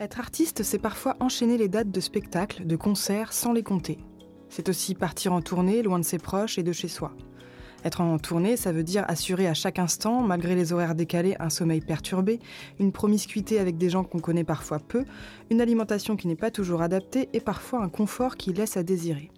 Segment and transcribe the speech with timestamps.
[0.00, 3.98] Être artiste, c'est parfois enchaîner les dates de spectacles, de concerts sans les compter.
[4.48, 7.12] C'est aussi partir en tournée loin de ses proches et de chez soi.
[7.84, 11.50] Être en tournée, ça veut dire assurer à chaque instant, malgré les horaires décalés, un
[11.50, 12.40] sommeil perturbé,
[12.78, 15.04] une promiscuité avec des gens qu'on connaît parfois peu,
[15.50, 19.30] une alimentation qui n'est pas toujours adaptée et parfois un confort qui laisse à désirer.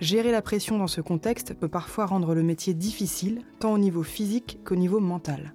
[0.00, 4.02] Gérer la pression dans ce contexte peut parfois rendre le métier difficile, tant au niveau
[4.02, 5.54] physique qu'au niveau mental.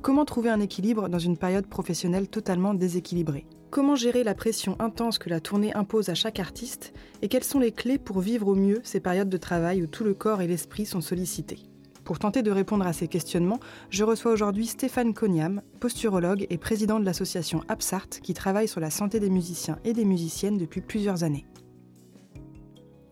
[0.00, 3.44] Comment trouver un équilibre dans une période professionnelle totalement déséquilibrée?
[3.70, 7.58] Comment gérer la pression intense que la tournée impose à chaque artiste Et quelles sont
[7.58, 10.46] les clés pour vivre au mieux ces périodes de travail où tout le corps et
[10.46, 11.58] l'esprit sont sollicités?
[12.04, 13.58] Pour tenter de répondre à ces questionnements,
[13.90, 18.90] je reçois aujourd'hui Stéphane Cognam, posturologue et président de l'association Absart qui travaille sur la
[18.90, 21.46] santé des musiciens et des musiciennes depuis plusieurs années.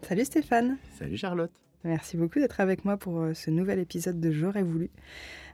[0.02, 0.78] Salut Stéphane.
[0.96, 1.63] Salut Charlotte.
[1.84, 4.90] Merci beaucoup d'être avec moi pour euh, ce nouvel épisode de J'aurais voulu.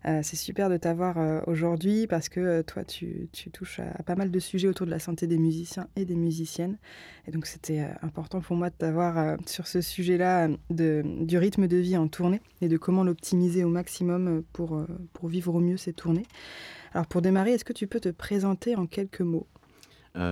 [0.06, 4.30] Euh, c'est super de t'avoir euh, aujourd'hui parce que toi, tu, touches à, pas mal
[4.30, 6.78] de sujets autour de la santé des musiciens et des musiciennes.
[7.26, 11.96] Et donc, c'était important pour moi de t'avoir sur ce sujet-là du rythme de vie
[11.96, 16.26] en tournée et de comment l'optimiser au maximum pour, pour vivre au mieux ces tournées.
[16.94, 19.48] Alors, pour démarrer, est-ce que tu peux te présenter en quelques mots?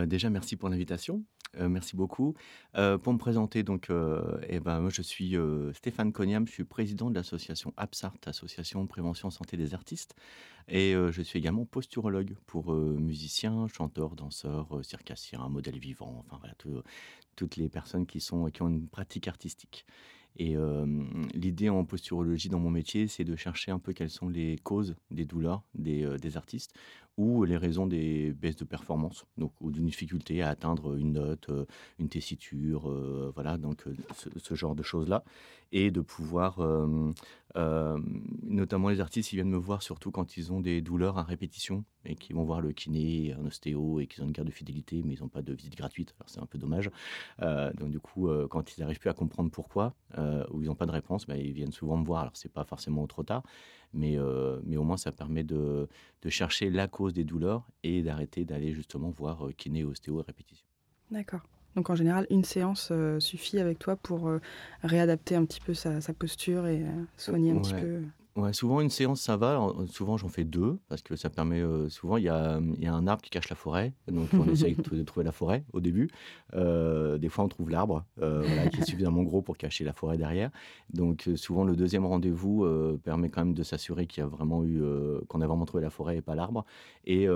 [0.07, 1.25] Déjà, merci pour l'invitation.
[1.57, 2.35] Euh, merci beaucoup.
[2.77, 5.37] Euh, pour me présenter, donc, euh, eh ben, moi, je suis
[5.73, 10.15] Stéphane Cognam, je suis président de l'association APSART, Association Prévention Santé des Artistes,
[10.69, 16.55] et je suis également posturologue pour musiciens, chanteurs, danseurs, circassiens, modèles vivants, enfin voilà,
[17.37, 19.87] toutes les personnes qui, sont, qui ont une pratique artistique.
[20.37, 20.57] Et
[21.35, 24.95] l'idée en posturologie dans mon métier, c'est de chercher un peu quelles sont les causes
[25.11, 26.75] des douleurs des, des artistes
[27.19, 31.51] ou les raisons des baisses de performance, donc ou d'une difficulté à atteindre une note,
[31.99, 32.91] une tessiture,
[33.35, 35.25] voilà, donc ce, genre de choses-là,
[35.73, 36.61] et de pouvoir,
[38.45, 41.85] notamment les artistes, ils viennent me voir surtout quand ils ont des douleurs à répétition
[42.05, 45.03] et qui vont voir le kiné, un ostéo et qu'ils ont une carte de fidélité,
[45.05, 46.89] mais ils n'ont pas de visite gratuite, alors c'est un peu dommage.
[47.41, 49.95] donc du coup, quand ils n'arrivent plus à comprendre pourquoi
[50.53, 52.21] ou ils n'ont pas de réponse, bah, ils viennent souvent me voir.
[52.21, 53.43] Alors c'est pas forcément trop tard,
[53.95, 55.89] mais, euh, mais au moins ça permet de,
[56.23, 60.23] de, chercher la cause des douleurs et d'arrêter d'aller justement voir euh, kiné, ostéo à
[60.23, 60.67] répétition.
[61.11, 61.41] D'accord.
[61.77, 64.31] Donc en général, une séance euh, suffit avec toi pour
[64.83, 66.85] réadapter un petit peu sa, sa posture et
[67.17, 68.03] soigner un petit peu.
[68.53, 69.61] Souvent une séance ça va.
[69.89, 71.61] souvent j'en fais deux parce que ça permet.
[71.61, 75.03] Euh, souvent il y a, un arbre qui cache la forêt, donc on essaye de,
[75.03, 76.09] trouver la forêt au début.
[76.55, 80.19] Euh, des fois on trouve l'arbre euh, qui est suffisamment gros pour cacher la forêt
[80.19, 80.51] derrière.
[80.93, 82.67] Donc souvent le deuxième rendez-vous
[83.03, 86.65] permet quand même de s'assurer qu'on a vraiment trouvé la forêt et pas l'arbre.
[87.05, 87.27] Et,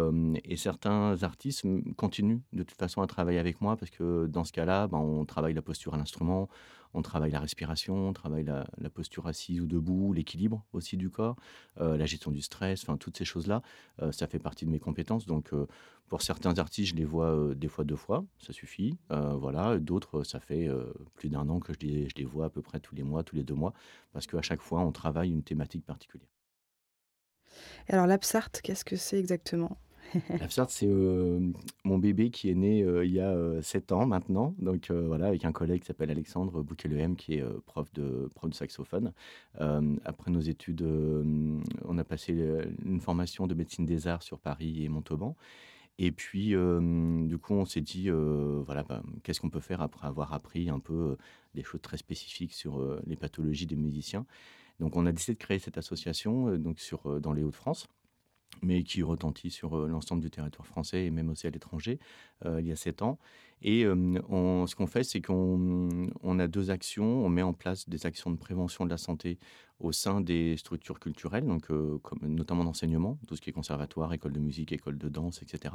[0.45, 4.53] et, certains artistes continuent de toute façon à travailler avec moi parce que dans ce
[4.53, 6.49] cas-là, ben, on travaille la posture à l'instrument
[6.95, 11.37] on travaille la respiration, on travaille la, posture assise ou debout, l'équilibre aussi du corps,
[11.81, 13.63] euh, la gestion du stress, enfin toutes ces choses-là,
[14.03, 15.27] euh, ça fait partie de mes compétences.
[15.27, 15.67] Donc euh,
[16.09, 18.99] pour certains artistes, je les vois des fois deux fois, ça suffit.
[19.09, 20.69] voilà, d'autres, ça fait
[21.15, 23.23] plus d'un an que je les, je les vois à peu près tous les mois,
[23.23, 23.73] tous les deux mois,
[24.13, 26.29] parce qu'à chaque fois, on travaille une thématique particulière.
[27.89, 29.79] Alors l'Absart, qu'est-ce que c'est exactement?
[30.41, 31.41] L'absurde, c'est euh,
[31.85, 34.55] mon bébé qui est né euh, il y a 7 euh, ans maintenant.
[34.59, 38.55] Donc voilà, avec un collègue qui s'appelle Alexandre Bouquet-Lehem, qui est prof, de, prof de
[38.55, 39.13] saxophone.
[40.05, 40.83] après nos études,
[41.85, 42.35] on a passé
[42.85, 45.37] une formation de médecine des arts sur Paris et Montauban.
[45.99, 50.33] Et puis, du coup, on s'est dit, voilà, bah, qu'est-ce qu'on peut faire après avoir
[50.33, 51.17] appris un peu
[51.55, 54.27] des choses très spécifiques sur les pathologies des musiciens.
[54.81, 57.89] Donc, on a décidé de créer cette association donc sur, dans les Hauts-de-France
[58.63, 61.99] mais qui retentit sur euh, l'ensemble du territoire français et même aussi à l'étranger
[62.47, 63.19] euh, il y a sept ans.
[63.65, 63.95] Et euh,
[64.67, 67.25] ce qu'on fait, c'est qu'on on a deux actions.
[67.25, 69.39] On met en place des actions de prévention de la santé
[69.79, 71.69] au sein des structures culturelles, donc
[72.23, 75.75] notamment d'enseignement, tout ce qui est conservatoire, école de musique, école de danse, etc.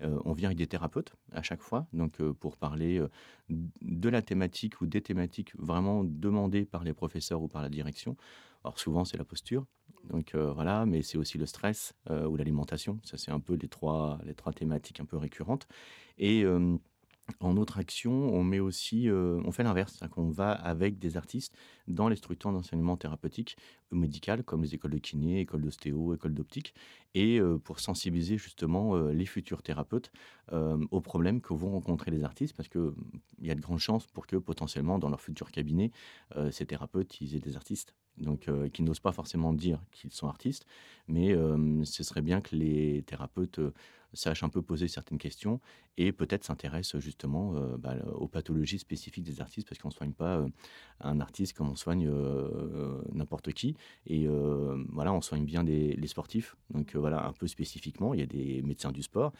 [0.00, 3.00] on vient avec des thérapeutes à chaque fois, donc pour parler
[3.48, 8.16] de la thématique ou des thématiques vraiment demandées par les professeurs ou par la direction.
[8.64, 9.66] Alors souvent c'est la posture,
[10.08, 12.98] donc euh, voilà, mais c'est aussi le stress euh, ou l'alimentation.
[13.04, 15.66] Ça c'est un peu les trois les trois thématiques un peu récurrentes.
[16.16, 16.76] Et euh,
[17.40, 21.56] en autre action, on met aussi, on fait l'inverse, c'est-à-dire qu'on va avec des artistes
[21.88, 23.56] dans les structures d'enseignement thérapeutique
[23.92, 26.74] médical, comme les écoles de kiné, écoles d'ostéo, écoles d'optique,
[27.14, 30.12] et pour sensibiliser justement les futurs thérapeutes
[30.52, 32.92] aux problèmes que vont rencontrer les artistes, parce qu'il
[33.40, 35.92] y a de grandes chances pour que potentiellement dans leur futur cabinet,
[36.50, 40.28] ces thérapeutes, ils aient des artistes donc euh, qui n'osent pas forcément dire qu'ils sont
[40.28, 40.66] artistes,
[41.08, 43.72] mais euh, ce serait bien que les thérapeutes euh,
[44.12, 45.60] sachent un peu poser certaines questions
[45.96, 50.44] et peut-être s'intéressent justement bah, aux pathologies spécifiques des artistes, parce qu'on ne soigne pas
[51.00, 52.08] un artiste comme on soigne
[53.12, 53.76] n'importe qui.
[54.06, 54.28] Et
[54.92, 58.62] voilà, on soigne bien les sportifs, donc voilà, un peu spécifiquement, il y a des
[58.62, 59.32] médecins du sport.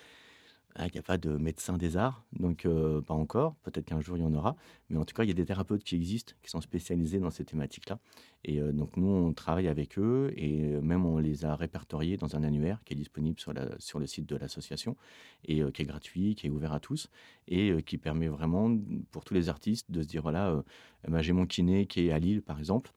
[0.79, 2.67] Il n'y a pas de médecin des arts, donc
[3.07, 3.55] pas encore.
[3.63, 4.57] Peut-être qu'un jour il y en aura.
[4.91, 7.31] Mais en tout cas, il y a des thérapeutes qui existent, qui sont spécialisés dans
[7.31, 8.01] ces thématiques-là.
[8.45, 12.43] Et donc nous, on travaille avec eux et même on les a répertoriés dans un
[12.43, 13.39] annuaire qui est disponible
[13.79, 14.97] sur le site de l'association
[15.45, 17.09] et qui est gratuit, qui est ouvert à tous
[17.47, 18.77] et qui permet vraiment
[19.13, 20.63] pour tous les artistes de se dire voilà,
[21.07, 22.93] eh ben, j'ai mon kiné qui est à Lille par exemple.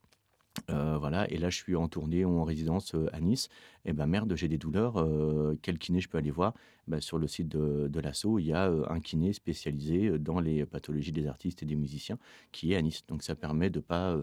[0.70, 3.50] Euh, voilà, et là je suis en tournée ou en résidence euh, à Nice.
[3.86, 4.98] Et ben merde, j'ai des douleurs.
[4.98, 6.54] Euh, quel kiné je peux aller voir?
[6.88, 10.66] Ben, Sur le site de, de l'ASSO, il y a un kiné spécialisé dans les
[10.66, 12.18] pathologies des artistes et des musiciens
[12.52, 13.06] qui est à Nice.
[13.08, 14.18] Donc ça permet de pas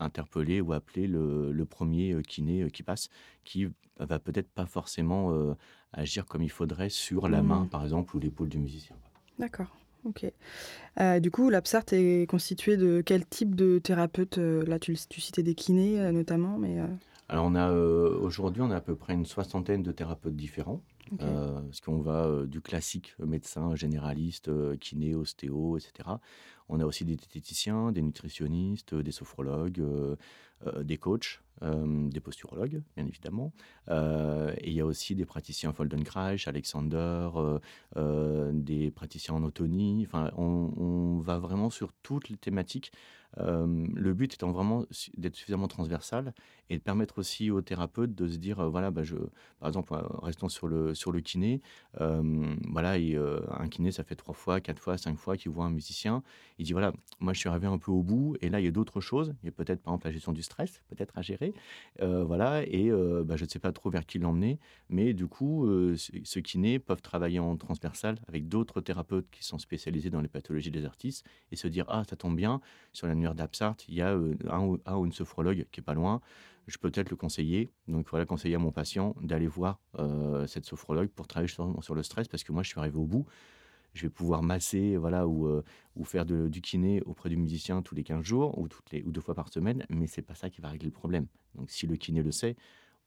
[0.00, 3.08] interpeller ou appeler le, premier kiné qui passe,
[3.44, 3.66] qui
[3.98, 5.56] va peut-être pas forcément
[5.92, 7.68] agir comme il faudrait sur la main, mmh.
[7.68, 8.96] par exemple, ou l'épaule du musicien.
[9.38, 9.76] D'accord.
[10.04, 10.26] Ok.
[11.00, 15.20] Euh, du coup, l'Absart est constitué de quel type de thérapeute euh, Là, tu, tu,
[15.20, 16.78] citais des kinés euh, notamment, mais.
[17.28, 20.80] Alors, on a aujourd'hui, on a à peu près une soixantaine de thérapeutes différents.
[21.18, 26.08] parce qu'on va du classique médecin généraliste, kiné, ostéo, etc.
[26.70, 29.82] On a aussi des diététiciens, des nutritionnistes, des sophrologues,
[30.82, 31.40] des coachs.
[31.62, 33.52] Euh, des posturologues, bien évidemment.
[33.88, 37.30] Euh, et il y a aussi des praticiens Foldenkreis, Alexander,
[37.96, 40.04] euh, des praticiens en autonie.
[40.06, 42.92] Enfin, on, va vraiment sur toutes les thématiques.
[43.36, 44.84] Le but étant vraiment
[45.16, 46.32] d'être suffisamment transversal
[46.70, 49.16] et de permettre aussi aux thérapeutes de se dire, voilà, bah, je,
[49.60, 51.60] par exemple, restons sur le, sur le kiné,
[51.98, 56.22] voilà, un kiné, ça fait trois fois, quatre fois, cinq fois qu'il voit un musicien,
[56.58, 58.68] il dit, voilà, moi je suis arrivé un peu au bout, et là il y
[58.68, 61.22] a d'autres choses, il y a peut-être par exemple la gestion du stress, peut-être à
[61.22, 61.47] gérer,
[62.00, 62.90] voilà, et
[63.24, 64.58] bah, je ne sais pas trop vers qui l'emmener,
[64.88, 70.10] mais du coup, ceux kinés peuvent travailler en transversal avec d'autres thérapeutes qui sont spécialisés
[70.10, 72.60] dans les pathologies des artistes, et se dire, ah, ça tombe bien,
[72.92, 76.20] sur la d'Absart, il y a euh, un, ou une sophrologue qui est pas loin.
[76.66, 77.70] Je peux peut-être le conseiller.
[77.86, 82.02] Donc voilà, conseiller à mon patient d'aller voir euh, cette sophrologue pour travailler sur, le
[82.02, 83.26] stress parce que moi je suis arrivé au bout.
[83.94, 85.62] Je vais pouvoir masser voilà, ou, euh,
[86.04, 89.20] faire du kiné auprès du musicien tous les 15 jours ou, toutes les, ou deux
[89.20, 91.26] fois par semaine, mais c'est pas ça qui va régler le problème.
[91.54, 92.56] Donc si le kiné le sait,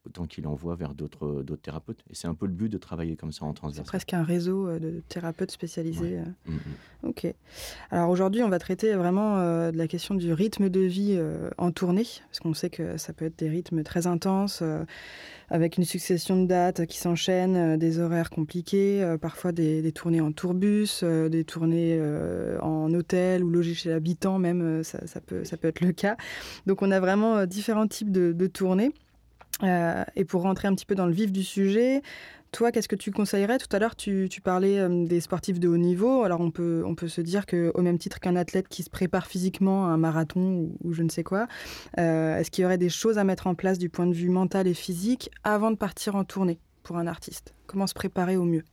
[0.05, 1.99] autant qu'il envoie vers d'autres thérapeutes.
[2.09, 3.85] Et c'est un peu le but de travailler comme ça en transversal.
[3.85, 6.19] C'est presque un réseau euh, de thérapeutes spécialisés.
[6.19, 6.51] Euh.
[6.51, 7.09] Mm, mm.
[7.09, 7.33] Ok.
[7.91, 11.19] Alors aujourd'hui, on va traiter vraiment euh, de la question du rythme de vie
[11.57, 14.63] en tournée, parce qu'on sait que ça peut être des rythmes très intenses,
[15.49, 21.03] avec une succession de dates qui s'enchaînent, des horaires compliqués, parfois des, tournées en tourbus,
[21.03, 21.99] des tournées
[22.61, 26.17] en hôtel ou logés chez l'habitant même, ça, peut, ça peut être le cas.
[26.65, 28.91] Donc on a vraiment différents types de, de tournées.
[29.63, 32.01] Euh, et pour rentrer un petit peu dans le vif du sujet,
[32.51, 33.57] toi, qu'est-ce que tu conseillerais?
[33.57, 36.23] Tout à l'heure, tu, parlais euh, des sportifs de haut niveau.
[36.23, 39.27] Alors, on peut, on peut se dire qu'au même titre qu'un athlète qui se prépare
[39.27, 41.47] physiquement à un marathon ou, je ne sais quoi,
[41.97, 44.29] euh, est-ce qu'il y aurait des choses à mettre en place du point de vue
[44.29, 47.53] mental et physique avant de partir en tournée pour un artiste?
[47.67, 48.63] Comment se préparer au mieux?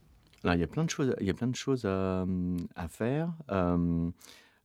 [0.44, 3.32] Il y a plein de choses, il y a plein de choses à faire.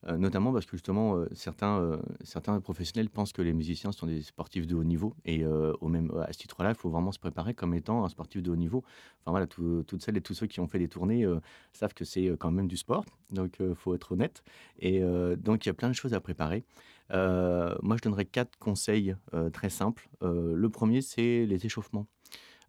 [0.07, 4.05] Euh, notamment parce que justement, euh, certains, euh, certains professionnels pensent que les musiciens sont
[4.05, 5.15] des sportifs de haut niveau.
[5.25, 8.41] Et au même, à ce titre-là, il faut vraiment se préparer comme étant un sportif
[8.41, 8.83] de haut niveau.
[9.21, 11.25] Enfin voilà, toutes celles et tous ceux qui ont fait des tournées
[11.71, 13.05] savent que c'est quand même du sport.
[13.31, 14.43] Donc, il faut être honnête.
[14.79, 15.01] Et
[15.37, 16.63] donc, il y a plein de choses à préparer.
[17.11, 19.15] moi, je donnerais quatre conseils
[19.51, 20.09] très simples.
[20.21, 22.07] le premier, c'est les échauffements.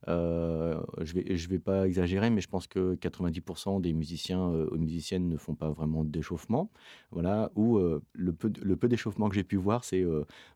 [0.08, 4.76] Euh, je vais, vais pas exagérer, mais je pense que 90% des musiciens euh, ou
[4.76, 6.70] musiciennes ne font pas vraiment d'échauffement.
[7.10, 10.05] Voilà, ou euh, le peu, d'échauffement que j'ai pu voir, c'est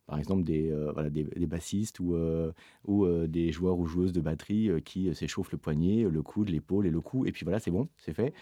[0.07, 0.73] par exemple des,
[1.47, 2.17] bassistes ou,
[2.85, 6.91] ou des joueurs ou joueuses de batterie qui s'échauffent le poignet, le coude, l'épaule et
[6.91, 8.35] le cou, et puis voilà, c'est bon, c'est fait.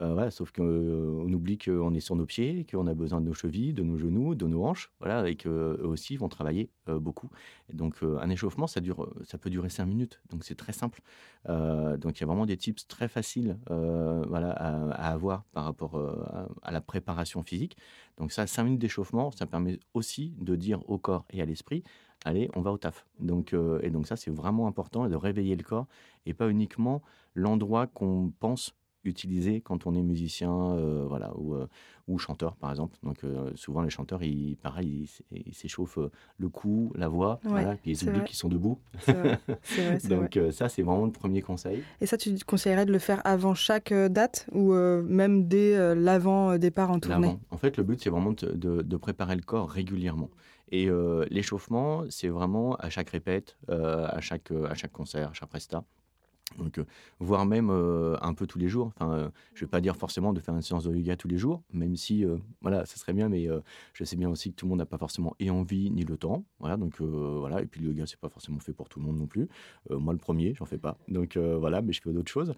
[0.00, 3.34] Euh, sauf qu'on euh, oublie qu'on est sur nos pieds, qu'on a besoin de nos
[3.34, 7.28] chevilles, de nos genoux, de nos hanches, voilà, et qu'eux aussi vont travailler euh, beaucoup.
[7.68, 11.00] Et donc un échauffement, ça, dure, ça peut durer 5 minutes, donc c'est très simple.
[11.46, 15.96] donc il y a vraiment des tips très faciles voilà, à, avoir par rapport
[16.62, 17.76] à, la préparation physique.
[18.18, 21.82] Donc ça, 5 minutes d'échauffement, ça permet aussi de dire au corps et à l'esprit,
[22.24, 23.06] allez, on va au taf.
[23.20, 25.86] Donc, et donc ça, c'est vraiment important de réveiller le corps
[26.26, 27.02] et pas uniquement
[27.34, 31.66] l'endroit qu'on pense utilisé quand on est musicien euh, voilà, ou, euh,
[32.08, 32.96] ou, chanteur, par exemple.
[33.02, 35.98] Donc, euh, souvent, les chanteurs, ils, pareil, ils s'échauffent
[36.38, 38.78] le cou, la voix, voilà, puis ils oublient qu'ils sont debout.
[39.06, 39.38] Vrai,
[40.08, 41.82] Donc, ça, c'est vraiment le premier conseil.
[42.00, 47.00] Et ça, tu conseillerais de le faire avant chaque date ou même dès l'avant-départ en
[47.00, 47.36] tournée?
[47.50, 50.30] En fait, le but, c'est vraiment de, de, préparer le corps régulièrement.
[50.70, 50.88] Et
[51.30, 55.84] l'échauffement, c'est vraiment à chaque répète, à, chaque, à chaque concert, à chaque prestat.
[56.60, 56.84] Euh,
[57.20, 58.92] voire même euh, un peu tous les jours.
[58.96, 61.38] Enfin, euh, je vais pas dire forcément de faire une séance de yoga tous les
[61.38, 62.24] jours, même si,
[62.60, 63.48] voilà, ça serait bien, mais
[63.92, 66.16] je sais bien aussi que tout le monde n'a pas forcément et envie ni le
[66.16, 66.44] temps.
[66.60, 67.62] Voilà, donc voilà.
[67.62, 69.48] Et puis le yoga, c'est pas forcément fait pour tout le monde non plus.
[69.90, 70.96] moi, le premier, j'en fais pas.
[71.08, 72.54] Donc voilà, mais je fais d'autres choses.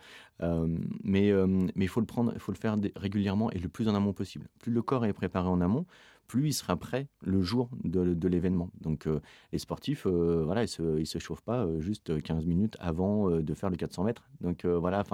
[1.03, 4.49] mais il faut il faut le faire régulièrement et le plus en amont possible.
[4.61, 5.87] Plus le corps est préparé en amont,
[6.27, 8.71] plus il sera prêt le jour de, l'événement.
[8.81, 9.21] Donc euh,
[9.53, 13.55] les sportifs, euh, voilà, ils se, se chauffent pas euh, juste 15 minutes avant de
[13.55, 14.29] faire le 400 mètres.
[14.41, 15.05] Donc voilà,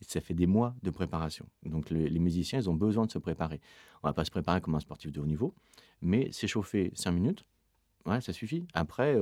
[0.00, 1.46] ça fait des mois de préparation.
[1.64, 3.60] Donc les musiciens, ils ont besoin de se préparer.
[4.02, 5.54] On va pas se préparer comme un sportif de haut niveau,
[6.00, 7.44] mais s'échauffer 5 minutes,
[8.04, 8.66] Ouais, ça suffit.
[8.74, 9.16] Après,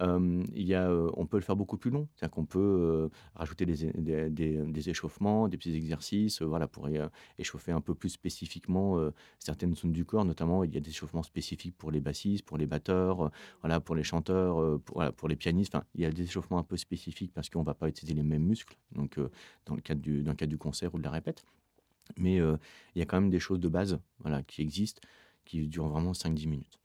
[0.00, 2.08] il y a, on peut le faire beaucoup plus long.
[2.14, 6.88] C'est-à-dire qu'on peut rajouter des, des, échauffements, des petits exercices, voilà, pour
[7.38, 9.00] échauffer un peu plus spécifiquement
[9.38, 10.24] certaines zones du corps.
[10.26, 13.30] Notamment, il y a des échauffements spécifiques pour les bassistes, pour les batteurs,
[13.62, 15.74] voilà, pour les chanteurs, pour, voilà, pour les pianistes.
[15.74, 18.14] Enfin, il y a des échauffements un peu spécifiques parce qu'on ne va pas utiliser
[18.14, 18.76] les mêmes muscles.
[18.92, 19.18] Donc,
[19.64, 21.44] dans le cadre du, dans le cadre du concert ou de la répète.
[22.18, 25.00] Mais il y a quand même des choses de base, voilà, qui existent,
[25.46, 26.78] qui durent vraiment 5-10 minutes.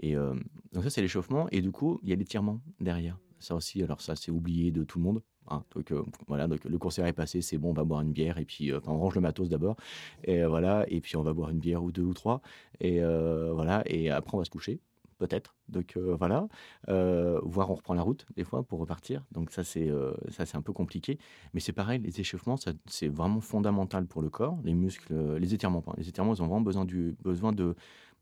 [0.00, 0.34] Et euh,
[0.72, 1.46] donc ça, c'est l'échauffement.
[1.52, 3.18] Et du coup, il y a l'étirement derrière.
[3.38, 5.22] Ça aussi, alors ça, c'est oublié de tout le monde.
[5.48, 5.62] Hein.
[5.74, 8.38] Donc euh, voilà, donc le concert est passé, c'est bon, on va boire une bière
[8.38, 9.76] et puis euh, on range le matos d'abord
[10.22, 12.42] et voilà, et puis on va boire une bière ou deux ou trois
[12.78, 14.80] et voilà, et après on va se coucher
[15.18, 15.56] peut-être.
[15.68, 16.46] Donc voilà,
[16.86, 19.24] voire on reprend la route des fois pour repartir.
[19.32, 19.90] Donc ça c'est
[20.28, 21.18] ça c'est un peu compliqué,
[21.54, 25.82] mais c'est pareil, les échauffements c'est vraiment fondamental pour le corps, les muscles, les étirements.
[25.96, 27.74] Les étirements ils ont vraiment besoin du besoin de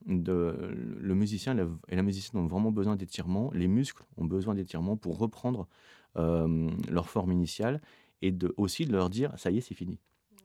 [0.07, 0.57] de,
[1.00, 1.57] le musicien
[1.88, 5.69] et la musicienne ont vraiment besoin d'étirement, les muscles ont besoin d'étirement pour reprendre
[6.17, 7.81] euh, leur forme initiale
[8.23, 9.99] et de, aussi de leur dire ça y est, c'est fini.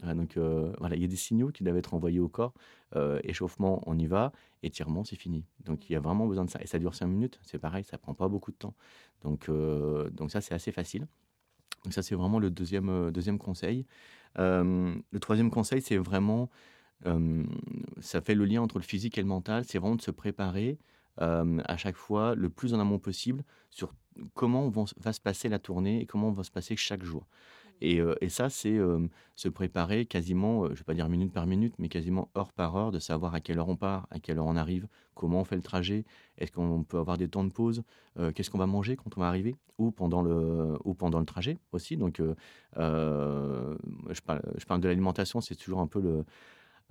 [0.04, 2.54] donc euh, voilà, il y a des signaux qui doivent être envoyés au corps.
[2.96, 4.32] Euh, échauffement, on y va.
[4.62, 5.46] Étirement, c'est fini.
[5.66, 6.62] Donc il y a vraiment besoin de ça.
[6.62, 8.76] Et ça dure cinq minutes, c'est pareil, ça prend pas beaucoup de temps.
[9.22, 9.50] Donc,
[10.12, 11.08] donc ça, c'est assez facile.
[11.86, 13.86] Donc ça, c'est vraiment le deuxième, deuxième conseil.
[14.36, 16.50] le troisième conseil, c'est vraiment
[18.00, 19.64] ça fait le lien entre le physique et le mental.
[19.66, 20.78] C'est vraiment de se préparer
[21.18, 23.94] à chaque fois le plus en amont possible sur
[24.34, 27.28] comment va se passer la tournée et comment va se passer chaque jour.
[27.82, 28.80] Et, et ça, c'est
[29.36, 32.76] se préparer quasiment, je ne vais pas dire minute par minute, mais quasiment heure par
[32.78, 35.44] heure, de savoir à quelle heure on part, à quelle heure on arrive, comment on
[35.44, 36.06] fait le trajet,
[36.38, 37.84] est-ce qu'on peut avoir des temps de pause,
[38.36, 41.58] qu'est-ce qu'on va manger quand on va arriver, ou pendant le, ou pendant le trajet
[41.74, 41.98] aussi.
[41.98, 42.22] Donc,
[42.78, 46.24] je, parle, je parle de l'alimentation, c'est toujours un peu le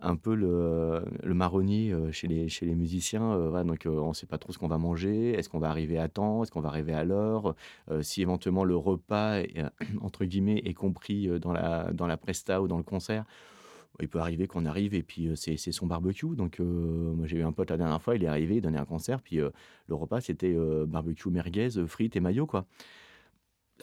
[0.02, 3.32] un peu le, le marronnier euh, chez les, chez les musiciens.
[3.32, 5.30] Euh, donc, euh, on ne sait pas trop ce qu'on va manger.
[5.30, 7.54] Est-ce qu'on va arriver à temps Est-ce qu'on va arriver à l'heure
[8.02, 9.42] Si éventuellement le repas,
[10.00, 13.24] entre guillemets, est compris dans la, dans la presta ou dans le concert,
[14.00, 16.34] il peut arriver qu'on arrive et puis c'est son barbecue.
[16.34, 18.84] Donc, moi, j'ai eu un pote la dernière fois, il est arrivé, il donnait un
[18.84, 20.54] concert, puis le repas, c'était
[20.86, 22.66] barbecue merguez, frites et maillot, quoi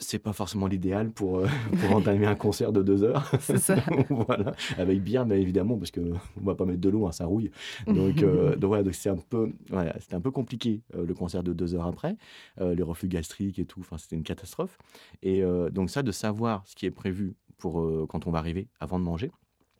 [0.00, 1.46] c'est pas forcément l'idéal pour, euh,
[1.80, 3.30] pour entamer un concert de deux heures.
[3.40, 3.76] C'est ça.
[4.10, 4.54] voilà.
[4.78, 7.50] Avec bière, bien évidemment, parce qu'on ne va pas mettre de l'eau, hein, ça rouille.
[7.86, 11.42] Donc, euh, donc voilà, c'est un peu, voilà, c'était un peu compliqué euh, le concert
[11.42, 12.16] de deux heures après,
[12.60, 13.84] les reflux gastriques et tout.
[13.98, 14.78] C'était une catastrophe.
[15.22, 15.42] Et
[15.72, 19.04] donc ça, de savoir ce qui est prévu pour quand on va arriver avant de
[19.04, 19.30] manger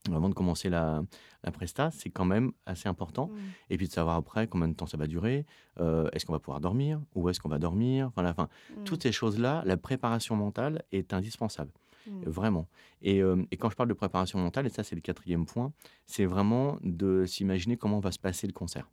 [0.09, 1.02] avant de commencer la,
[1.45, 3.26] la presta, c'est quand même assez important.
[3.26, 3.38] Mmh.
[3.71, 5.47] Et puis de savoir après combien de temps ça va durer,
[5.78, 8.49] euh, est-ce qu'on va pouvoir dormir, où est-ce qu'on va dormir, enfin, la fin.
[8.71, 8.85] Mmh.
[8.85, 11.73] Toutes ces choses-là, la préparation mentale est indispensable,
[12.07, 12.23] mmh.
[12.26, 12.69] vraiment.
[13.02, 15.73] Et, euh, et, quand je parle de préparation mentale, et ça c'est le quatrième point,
[16.07, 18.88] c'est vraiment de s'imaginer comment va se passer le concert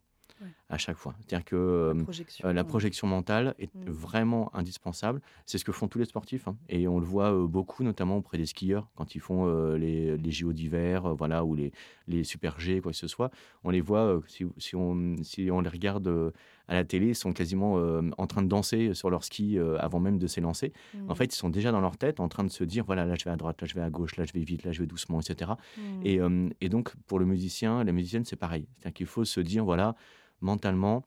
[0.70, 1.14] à chaque fois.
[1.18, 3.90] C'est-à-dire que la euh, projection, la projection mentale est mmh.
[3.90, 5.22] vraiment indispensable.
[5.46, 6.46] C'est ce que font tous les sportifs.
[6.46, 6.56] Hein.
[6.68, 10.18] Et on le voit euh, beaucoup, notamment auprès des skieurs, quand ils font euh, les,
[10.18, 11.72] les, JO d'hiver, voilà, ou les,
[12.06, 13.30] les Super G, quoi que ce soit.
[13.64, 16.32] On les voit, si, si, on, si on les regarde
[16.68, 17.76] à la télé, ils sont quasiment
[18.18, 20.72] en train de danser sur leur ski avant même de s'élancer.
[21.08, 21.16] En mmh.
[21.16, 23.24] fait, ils sont déjà dans leur tête en train de se dire, voilà, là je
[23.24, 24.86] vais à droite, là je vais à gauche, là je vais vite, là je vais
[24.86, 25.52] doucement, etc.
[25.78, 25.80] Mmh.
[26.04, 26.20] Et,
[26.60, 28.66] et donc, pour le musicien, la musicienne, c'est pareil.
[28.76, 29.96] C'est-à-dire qu'il faut se dire, voilà,
[30.40, 31.04] mentalement,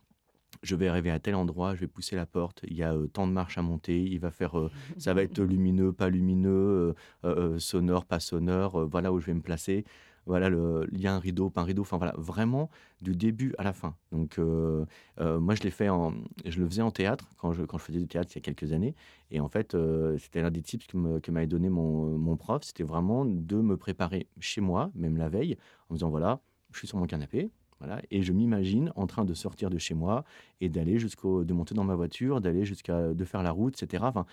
[0.63, 3.27] je vais arriver à tel endroit, je vais pousser la porte, il y a tant
[3.27, 4.53] de marches à monter, il va faire,
[4.97, 6.93] ça va être lumineux, pas lumineux,
[7.57, 9.85] sonore, pas sonore, voilà où je vais me placer,
[10.27, 12.69] voilà, le, il y a un rideau, pas un rideau, enfin voilà, vraiment
[13.01, 13.95] du début à la fin.
[14.11, 16.13] Donc moi je l'ai fait en,
[16.45, 18.93] je le faisais en théâtre quand je, faisais du théâtre il y a quelques années,
[19.31, 19.75] et en fait
[20.19, 23.77] c'était l'un des tips que, que m'avait donné mon, mon prof, c'était vraiment de me
[23.77, 25.57] préparer chez moi, même la veille,
[25.89, 27.50] en me disant voilà, je suis sur mon canapé,
[28.09, 30.23] et je m'imagine en train de sortir de chez moi
[30.59, 34.03] et d'aller jusqu'au, de monter dans ma voiture, d'aller jusqu'à, de faire la route, etc.
[34.07, 34.25] Enfin,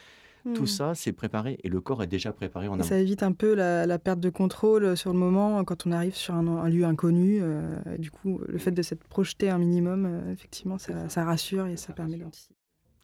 [0.54, 0.66] Tout hmm.
[0.66, 2.82] ça, c'est préparé et le corps est déjà préparé en amont.
[2.82, 6.14] Ça évite un peu la, perte de contrôle euh, sur le moment quand on arrive
[6.14, 7.38] sur un, lieu inconnu.
[7.40, 11.66] Euh, du coup, le fait de s'être projeté un minimum, euh, effectivement, ça, ça, rassure
[11.66, 12.54] et ça, permet d'anticiper.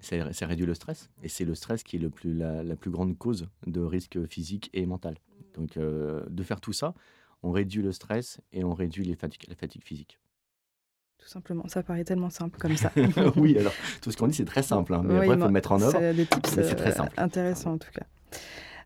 [0.00, 1.10] ça, réduit le stress.
[1.22, 4.70] Et c'est le stress qui est le plus, la, plus grande cause de risque physique
[4.72, 5.16] et mental.
[5.54, 6.94] Donc, de faire tout ça,
[7.44, 10.18] on réduit le stress et on réduit les fatigues, la fatigue physique.
[11.24, 12.92] Tout simplement, ça paraît tellement simple comme ça.
[13.36, 15.52] oui, alors tout ce qu'on dit, c'est très simple, hein, mais après, il faut le
[15.52, 15.96] mettre en œuvre.
[15.98, 17.14] C'est des tips c'est très simple.
[17.16, 18.04] intéressants en tout cas.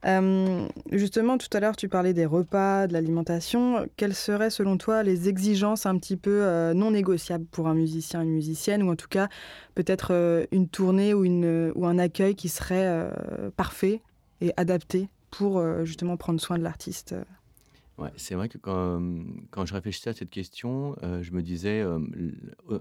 [0.07, 3.89] Euh, justement, tout à l'heure, tu parlais des repas, de l'alimentation.
[3.97, 8.23] Quelles seraient, selon toi, les exigences un petit peu euh, non négociables pour un musicien,
[8.23, 9.29] une musicienne, ou en tout cas,
[9.75, 13.11] peut-être euh, une tournée ou, une, ou un accueil qui serait
[13.57, 14.01] parfait
[14.41, 17.17] et adapté pour justement prendre soin de l'artiste
[17.99, 19.03] Ouais, c'est vrai que quand,
[19.51, 21.85] quand, je réfléchissais à cette question, je me disais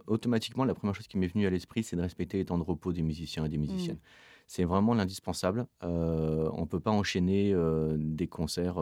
[0.05, 2.63] automatiquement, la première chose qui m'est venue à l'esprit, c'est de respecter les temps de
[2.63, 3.61] repos des musiciens et des mmh.
[3.61, 3.99] musiciennes
[4.47, 5.67] c'est vraiment l'indispensable.
[5.83, 7.53] Euh, on ne peut pas enchaîner
[7.97, 8.77] des concerts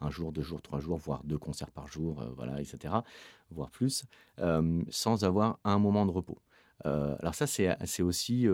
[0.00, 2.94] un jour, deux jours, trois jours, voire deux concerts par jour, voilà, etc.,
[3.50, 4.04] voire plus,
[4.88, 6.38] sans avoir un moment de repos.
[6.84, 8.46] alors ça, c'est aussi,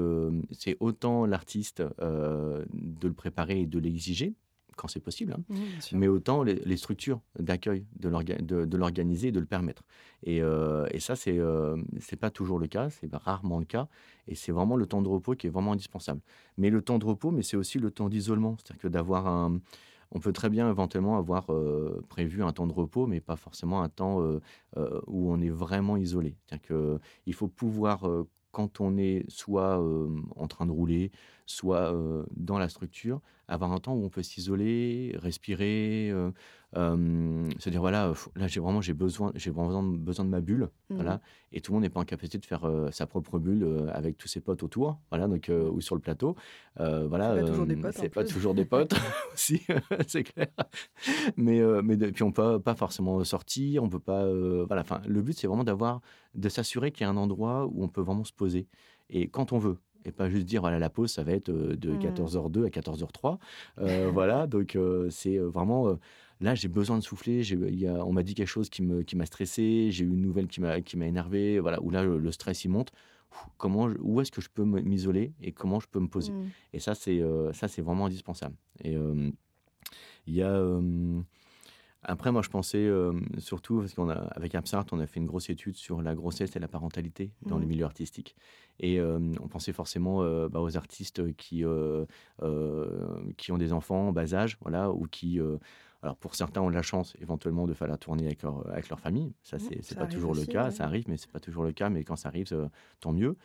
[0.53, 2.67] c'est autant l'artiste de
[3.07, 4.35] le préparer et de l'exiger,
[4.77, 5.57] quand c'est possible, hein.
[5.93, 9.83] mais autant les, structures d'accueil de l'organiser et de le permettre.
[10.23, 13.89] Et, euh, et ça, c'est euh, c'est pas toujours le cas, c'est rarement le cas,
[14.29, 16.21] et c'est vraiment le temps de repos qui est vraiment indispensable.
[16.59, 19.61] Mais le temps de repos, mais c'est aussi le temps d'isolement, c'est-à-dire que d'avoir un
[20.13, 23.83] on peut très bien éventuellement avoir euh, prévu un temps de repos, mais pas forcément
[23.83, 24.41] un temps euh,
[25.09, 26.37] où on est vraiment isolé.
[26.47, 28.09] C'est-à-dire qu'il faut pouvoir
[28.53, 29.85] quand on est soit
[30.37, 31.11] en train de rouler,
[31.45, 31.93] soit
[32.37, 36.13] dans la structure, avoir un temps où on peut s'isoler, respirer,
[36.75, 40.95] se dire voilà, là j'ai vraiment j'ai besoin j'ai vraiment besoin de ma bulle, mmh.
[40.97, 41.21] voilà.
[41.53, 44.29] Et tout le monde n'est pas en capacité de faire sa propre bulle avec tous
[44.29, 46.37] ses potes autour, voilà, donc ou sur le plateau,
[46.77, 47.35] voilà.
[47.35, 47.95] C'est pas toujours des potes.
[47.95, 48.95] C'est pas toujours des potes
[49.33, 49.63] aussi,
[50.07, 50.49] c'est clair.
[51.37, 54.27] Mais mais puis on peut pas forcément sortir, on peut pas,
[54.65, 54.83] voilà.
[54.83, 56.01] Enfin, le but c'est vraiment d'avoir
[56.35, 58.67] de s'assurer qu'il y a un endroit où on peut vraiment se poser
[59.09, 61.97] et quand on veut et pas juste dire voilà la pause ça va être de
[61.97, 62.65] 14h02 mmh.
[62.65, 63.39] à 14h03
[63.79, 65.99] euh, voilà donc euh, c'est euh, vraiment
[66.41, 69.17] là j'ai besoin de souffler y a, on m'a dit quelque chose qui me qui
[69.17, 72.33] m'a stressé j'ai eu une nouvelle qui m'a qui m'a énervé voilà où là le,
[72.33, 72.93] stress il monte
[73.59, 76.33] comment où est-ce que je peux m'isoler et comment je peux me poser?
[76.33, 76.51] Mmh.
[76.73, 77.21] et ça c'est
[77.53, 78.97] ça c'est vraiment indispensable et
[80.27, 80.61] il y a
[82.09, 82.89] après, moi, je pensais
[83.39, 86.69] surtout, parce qu'avec Absart, on a fait une grosse étude sur la grossesse et la
[86.69, 87.69] parentalité dans les mmh.
[87.69, 88.37] milieux artistiques.
[88.81, 91.65] Et on pensait forcément bah, aux artistes qui,
[93.37, 95.41] qui ont des enfants en bas âge, voilà, ou qui
[96.07, 98.89] alors pour certains ont de la chance éventuellement de faire la tournée avec leur, avec
[98.89, 99.35] leur famille.
[99.43, 100.71] Ça, mmh, c'est pas toujours le cas.
[100.71, 101.91] Ça arrive, mais c'est pas toujours le cas.
[101.91, 102.69] Mais quand ça arrive,
[103.01, 103.37] tant mieux.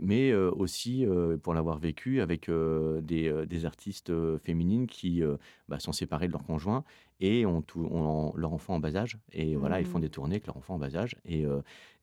[0.00, 1.06] mais aussi,
[1.42, 5.22] pour l'avoir vécu, avec des, des, artistes féminines qui
[5.68, 6.84] bah, sont séparées de leur conjoint
[7.20, 9.18] et ont, tout, ont leur enfant en bas âge.
[9.32, 10.02] Et voilà, ils font mmh.
[10.02, 11.44] des tournées avec leur enfant en bas âge, et,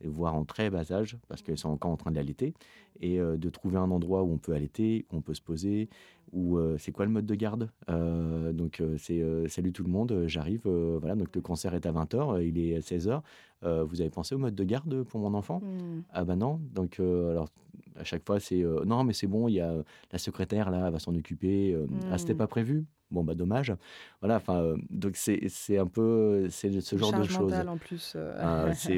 [0.05, 2.53] voire en très bas âge, parce qu'ils sont encore en train d'allaiter.
[3.01, 5.89] Et de trouver un endroit où on peut allaiter, où on peut se poser,
[6.31, 7.69] où c'est quoi le mode de garde?
[7.87, 10.67] Donc, c'est salut tout le monde, j'arrive.
[10.67, 13.21] voilà, donc le concert est à 20h, il est 16h.
[13.61, 15.59] vous avez pensé au mode de garde pour mon enfant?
[15.59, 16.03] Mmh.
[16.11, 16.59] Ah ben non.
[16.73, 17.49] Donc, alors,
[17.97, 19.73] à chaque fois, c'est non, mais c'est bon, il y a
[20.11, 21.77] la secrétaire là, elle va s'en occuper.
[22.11, 22.37] Ah, c'était mmh.
[22.37, 22.85] pas prévu?
[23.11, 23.73] Bon, bah dommage.
[24.21, 27.53] Voilà, enfin, donc c'est un peu c'est ce genre de choses.
[27.53, 28.15] en plus.
[28.37, 28.67] Ah,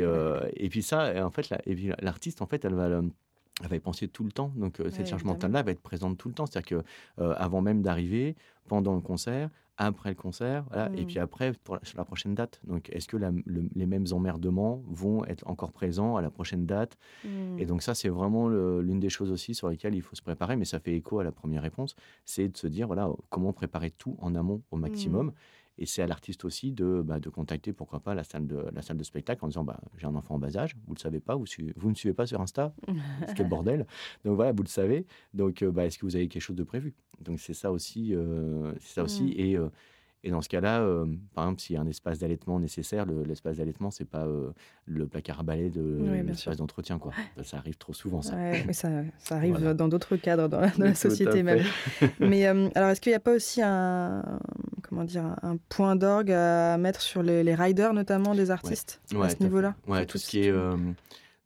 [0.55, 1.49] et puis ça, en fait,
[2.01, 3.01] l'artiste, en fait, elle va
[3.63, 4.51] elle va y penser tout le temps.
[4.55, 6.45] Donc, cette charge mentale-là va être présente tout le temps.
[6.45, 6.83] C'est-à-dire
[7.17, 8.35] que avant même d'arriver,
[8.67, 11.23] pendant le concert, après le concert, et puis mmh.
[11.23, 12.61] après pour la, sur la prochaine date.
[12.65, 16.97] Donc, est-ce que les mêmes emmerdements vont être encore présents à la prochaine date?
[17.23, 17.65] Et mmh.
[17.65, 20.65] donc, ça, c'est vraiment l'une des choses aussi sur lesquelles il faut se préparer, mais
[20.65, 21.95] ça fait écho à la première réponse,
[22.25, 25.27] c'est de se dire, voilà, comment préparer tout en amont au maximum.
[25.27, 25.33] Mmh.
[25.81, 28.83] Et c'est à l'artiste aussi de, bah, de contacter, pourquoi pas, la salle de, la
[28.83, 31.01] salle de spectacle en disant bah, J'ai un enfant en bas âge, vous ne le
[31.01, 32.75] savez pas, vous, vous ne suivez pas sur Insta,
[33.35, 33.87] quel bordel.
[34.23, 35.07] Donc voilà, vous le savez.
[35.33, 36.93] Donc bah, est-ce que vous avez quelque chose de prévu?
[37.19, 38.13] Donc c'est ça aussi.
[38.13, 39.23] Euh, c'est ça aussi.
[39.23, 39.33] Mmh.
[39.39, 39.69] Et, euh,
[40.23, 43.57] et dans ce cas-là, euh, par exemple, s'il y a un espace d'allaitement nécessaire, l'espace
[43.57, 44.51] d'allaitement, c'est pas euh,
[44.85, 47.11] le placard à balai de l'espace d'entretien, quoi.
[47.43, 48.35] Ça arrive trop souvent, ça.
[48.35, 51.63] mais ça, ça arrive dans d'autres cadres dans la, société même.
[52.19, 54.21] mais euh, alors, est-ce qu'il n'y a pas aussi un,
[54.83, 59.29] comment dire, un point d'orgue à mettre sur les, les, riders, notamment des artistes, à
[59.29, 59.75] ce niveau-là?
[59.87, 60.53] Ouais, tout, ce qui est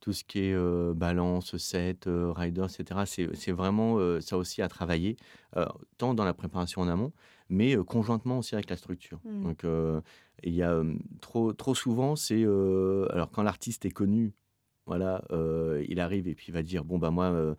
[0.02, 3.02] tout ce qui est balance, set, rider, etc.
[3.06, 5.16] C'est vraiment ça aussi à travailler,
[5.98, 7.14] tant dans la préparation en amont,
[7.50, 9.20] mais conjointement aussi avec la structure.
[9.24, 9.44] Mmh.
[9.44, 9.66] Donc,
[10.44, 10.82] il y a
[11.22, 12.44] trop, trop souvent, c'est.
[12.44, 14.34] alors, quand l'artiste est connu,
[14.86, 15.24] voilà,
[15.88, 17.56] il arrive et puis il va dire Bon, bah, moi,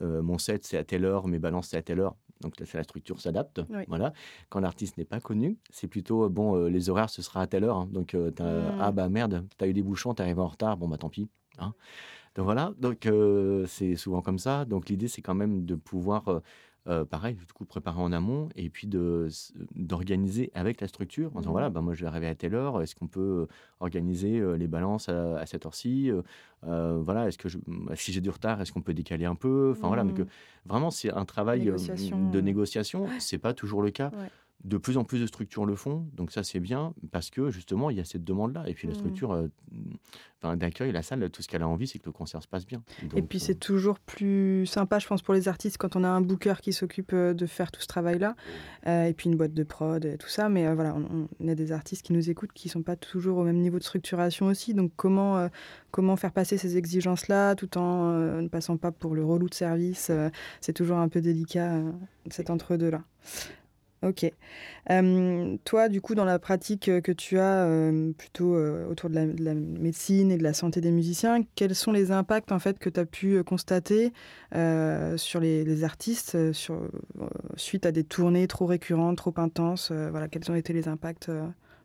[0.00, 2.16] mon set, c'est à telle heure, mes balances, c'est à telle heure.
[2.40, 3.60] Donc, la structure s'adapte.
[3.88, 4.12] Voilà.
[4.48, 7.76] Quand l'artiste n'est pas connu, c'est plutôt Bon, les horaires, ce sera à telle heure.
[7.76, 7.88] Hein.
[7.90, 8.32] donc, mmh.
[8.80, 10.76] ah, bah, merde, t'as eu des bouchons, t'arrives en retard.
[10.76, 11.74] Bon, bah, tant pis Hein.
[12.34, 13.08] Donc voilà, donc
[13.66, 14.64] c'est souvent comme ça.
[14.64, 16.42] Donc l'idée, c'est quand même de pouvoir
[16.88, 19.28] euh, pareil, du coup, préparer en amont et puis de,
[19.74, 22.80] d'organiser avec la structure en disant voilà, bah, moi je vais arriver à telle heure,
[22.82, 23.46] est-ce qu'on peut
[23.80, 26.10] organiser les balances à, cette heure-ci
[26.62, 29.74] Voilà, est-ce que je, bah, si j'ai du retard, est-ce qu'on peut décaler un peu?
[29.76, 30.28] Enfin voilà, mais que mmh.
[30.66, 34.10] vraiment c'est un travail de négociation, c'est pas toujours le cas.
[34.64, 37.90] De plus en plus de structures le font, donc ça c'est bien parce que justement
[37.90, 38.64] il y a cette demande-là.
[38.68, 38.96] Et puis la mmh.
[38.96, 42.48] structure euh, d'accueil, la salle, tout ce qu'elle a envie, c'est que le concert se
[42.48, 42.82] passe bien.
[43.14, 46.08] et puis c'est euh, toujours plus sympa, je pense, pour les artistes quand on a
[46.08, 48.34] un booker qui s'occupe euh, de faire tout ce travail-là,
[48.86, 50.48] et puis une boîte de prod et tout ça.
[50.48, 53.44] Mais voilà, on, a des artistes qui nous écoutent qui ne sont pas toujours au
[53.44, 54.74] même niveau de structuration aussi.
[54.74, 55.48] Donc comment,
[55.92, 60.10] comment faire passer ces exigences-là tout en ne passant pas pour le relou de service
[60.60, 61.80] C'est toujours un peu délicat,
[62.30, 63.04] cet entre-deux-là.
[64.02, 64.30] Ok.
[65.64, 68.56] toi, du coup, dans la pratique que tu as plutôt
[68.88, 72.58] autour de la, médecine et de la santé des musiciens, quels sont les impacts en
[72.58, 74.12] fait que tu as pu constater
[74.52, 76.36] sur les, artistes
[77.56, 81.30] suite à des tournées trop récurrentes, trop intenses Voilà, quels ont été les impacts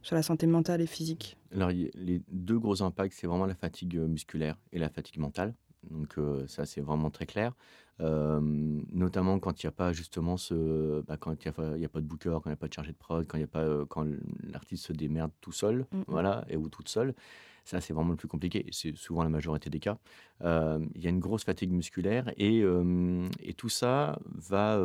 [0.04, 1.38] sur la santé mentale et physique?
[1.54, 5.54] Alors, les deux gros impacts, c'est vraiment la fatigue musculaire et la fatigue mentale.
[5.90, 6.18] Donc
[6.48, 7.54] ça, c'est vraiment très clair
[8.00, 12.06] notamment quand il n'y a pas justement ce, bah, quand il n'y a, pas de
[12.06, 14.06] booker, quand il n'y a pas de chargé de prod, quand y a pas, quand
[14.52, 17.14] l'artiste se démerde tout seul, mmh voilà, et ou toute seule.
[17.64, 18.66] Ça, c'est vraiment le plus compliqué.
[18.72, 19.98] C'est souvent la majorité des cas.
[20.42, 22.64] Il y a une grosse fatigue musculaire et,
[23.42, 24.78] et tout ça va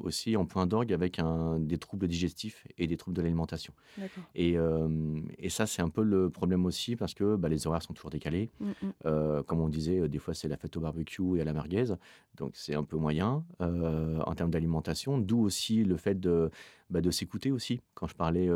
[0.00, 3.72] aussi en point d'orgue avec un, des troubles digestifs et des troubles de l'alimentation.
[4.34, 4.56] Et,
[5.38, 8.10] et, ça, c'est un peu le problème aussi parce que bah, les horaires sont toujours
[8.10, 8.50] décalés.
[8.60, 9.42] Mm, mm.
[9.44, 11.94] comme on disait, des fois, c'est la fête au barbecue et à la merguez.
[12.36, 15.18] Donc, c'est un peu moyen en termes d'alimentation.
[15.18, 16.50] D'où aussi le fait de,
[16.90, 17.80] bah, de s'écouter aussi.
[17.94, 18.48] Quand je parlais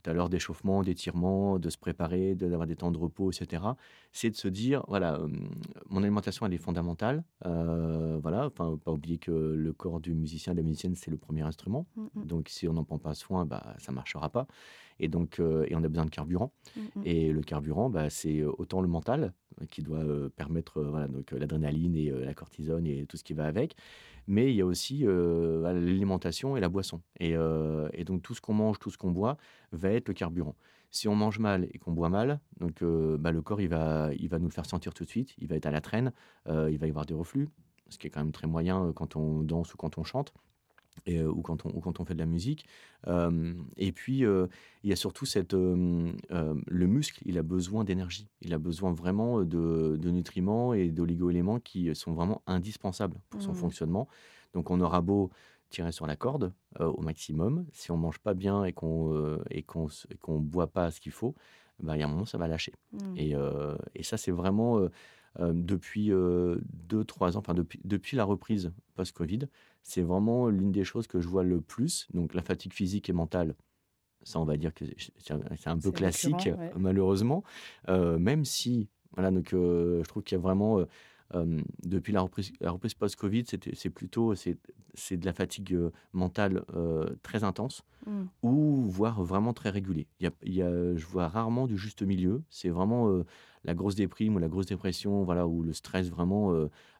[0.00, 3.62] tout à l'heure d'échauffement, d'étirement, de se préparer, d'avoir des temps de repos, etc.
[4.12, 5.28] C'est de se dire, voilà, euh,
[5.88, 7.24] mon alimentation, elle est fondamentale.
[7.46, 11.16] Euh, voilà, enfin, pas oublier que le corps du musicien, de la musicienne, c'est le
[11.16, 11.86] premier instrument.
[11.96, 12.24] Mmh, mmh.
[12.24, 14.46] Donc, si on n'en prend pas soin, bah, ça marchera pas.
[15.00, 16.52] Et donc, euh, et on a besoin de carburant.
[16.76, 19.32] Mmh, et le carburant, bah, c'est autant le mental
[19.70, 20.04] qui doit
[20.36, 23.74] permettre, voilà, donc l'adrénaline et la cortisone et tout ce qui va avec
[24.28, 27.00] mais il y a aussi l'alimentation et la boisson.
[27.18, 27.34] Et,
[28.04, 29.36] donc tout ce qu'on mange, tout ce qu'on boit
[29.72, 30.54] va être le carburant.
[30.90, 34.28] Si on mange mal et qu'on boit mal, donc bah, le corps il va, il
[34.28, 35.34] va nous le faire sentir tout de suite.
[35.38, 36.12] Il va être à la traîne,
[36.46, 37.48] il va y avoir des reflux,
[37.88, 40.32] ce qui est quand même très moyen quand on danse ou quand on chante.
[41.06, 42.66] Et, ou, quand on, ou quand on fait de la musique.
[43.76, 48.28] et puis, il y a surtout cette, le muscle, il a besoin d'énergie.
[48.42, 53.52] Il a besoin vraiment de, de nutriments et d'oligo-éléments qui sont vraiment indispensables pour son
[53.52, 53.56] mmh.
[53.56, 54.08] fonctionnement.
[54.54, 55.30] Donc, on aura beau
[55.70, 59.88] tirer sur la corde au maximum, si on mange pas bien et qu'on et qu'on
[60.20, 61.34] qu'on boit pas ce qu'il faut,
[61.80, 62.72] bah, il y a un moment, ça va lâcher.
[62.92, 63.16] Mmh.
[63.16, 63.34] Et,
[63.94, 64.88] et, ça, c'est vraiment
[65.38, 69.40] depuis 2-3 ans, enfin depuis, depuis la reprise post-Covid,
[69.82, 72.08] c'est vraiment l'une des choses que je vois le plus.
[72.12, 73.54] Donc la fatigue physique et mentale,
[74.24, 74.84] ça on va dire que
[75.18, 77.44] c'est un peu classique malheureusement,
[77.88, 80.84] même si voilà donc je trouve qu'il y a vraiment
[81.84, 84.56] depuis la reprise, la reprise post-Covid, c'est plutôt c'est
[85.16, 85.78] de la fatigue
[86.12, 86.64] mentale
[87.22, 88.22] très intense mmh.
[88.42, 90.06] ou voire vraiment très régulier.
[90.20, 92.42] Il y a, je vois rarement du juste milieu.
[92.50, 93.22] C'est vraiment
[93.64, 96.54] la grosse déprime ou la grosse dépression, voilà, ou le stress vraiment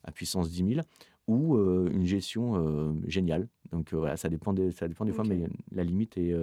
[0.05, 0.87] à puissance 10 000
[1.27, 3.49] ou une gestion géniale.
[3.73, 6.35] Donc voilà, ça dépend des, ça dépend des fois, mais la limite est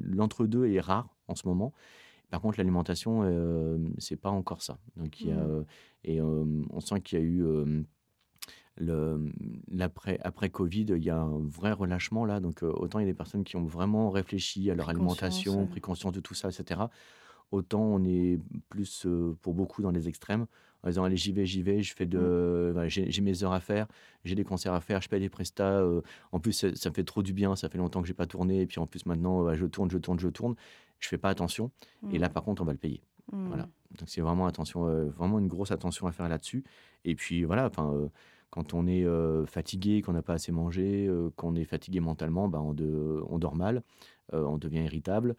[0.00, 1.72] l'entre-deux est rare en ce moment.
[2.30, 4.78] Par contre, l'alimentation, euh, c'est pas encore ça.
[4.96, 5.64] Donc il y a, mmh.
[6.04, 7.44] et on sent qu'il y a eu
[8.78, 9.32] le,
[9.70, 12.40] l'après après Covid, il y a un vrai relâchement là.
[12.40, 15.80] Donc autant il y a des personnes qui ont vraiment réfléchi à leur alimentation, pris
[15.80, 16.80] conscience de tout ça, etc.
[17.52, 19.06] Autant on est plus
[19.40, 20.46] pour beaucoup dans les extrêmes
[20.82, 22.88] en disant allez j'y vais j'y vais je fais de mmh.
[22.88, 23.86] j'ai mes heures à faire
[24.24, 25.84] j'ai des concerts à faire je paye des prestats
[26.32, 28.62] en plus ça, me fait trop du bien ça fait longtemps que j'ai pas tourné
[28.62, 30.56] et puis en plus maintenant je tourne je tourne je tourne
[31.00, 31.70] je fais pas attention
[32.12, 32.32] et là mmh.
[32.32, 33.98] par contre on va le payer voilà mmh.
[33.98, 36.64] donc c'est vraiment attention vraiment une grosse attention à faire là-dessus
[37.04, 38.08] et puis voilà enfin
[38.50, 39.04] quand on est
[39.46, 42.74] fatigué, qu'on n'a pas assez mangé, qu'on est fatigué mentalement, bah, on,
[43.28, 43.82] on, dort mal,
[44.32, 45.36] on devient irritable,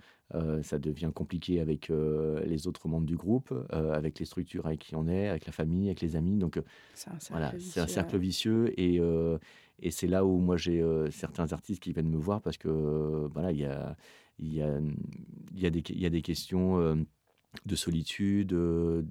[0.61, 5.07] ça devient compliqué avec les autres membres du groupe, avec les structures avec qui on
[5.07, 6.37] est, avec la famille, avec les amis.
[6.37, 6.61] Donc
[7.31, 8.99] voilà, c'est un cercle vicieux et,
[9.79, 12.69] et c'est là où moi j'ai certains artistes qui viennent me voir parce que
[13.33, 13.95] voilà, il y a,
[14.39, 14.79] y, a,
[15.55, 17.05] y, a des, y a des questions
[17.65, 19.03] de solitude, de,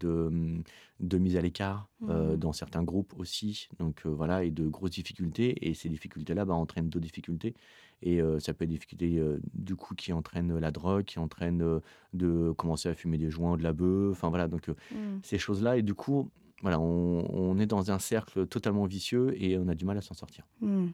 [1.00, 2.36] de mise à l'écart mmh.
[2.36, 3.68] dans certains groupes aussi.
[3.78, 5.68] Donc voilà, et de grosses difficultés.
[5.68, 7.54] Et ces difficultés-là bah, entraînent d'autres difficultés.
[8.02, 9.20] Et ça peut être des difficultés
[9.54, 11.80] du coup qui entraînent la drogue, qui entraînent
[12.12, 14.12] de commencer à fumer des joints, de la bœuf.
[14.12, 15.18] Enfin voilà, donc mmh.
[15.22, 15.78] ces choses-là.
[15.78, 16.30] Et du coup,
[16.62, 20.14] voilà, on, est dans un cercle totalement vicieux et on a du mal à s'en
[20.14, 20.46] sortir.
[20.60, 20.88] Hmm.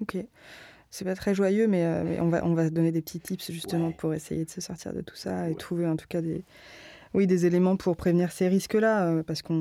[0.00, 0.18] Ok.
[0.90, 3.92] C'est pas très joyeux, mais, euh, on, va, on va donner des petits tips justement
[3.92, 6.44] pour essayer de se sortir de tout ça et trouver en tout cas des,
[7.14, 9.52] oui, des éléments pour prévenir ces risques-là, euh, parce que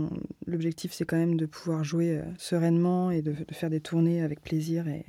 [0.46, 4.42] l'objectif c'est quand même de pouvoir jouer euh, sereinement et de, faire des tournées avec
[4.42, 5.04] plaisir et,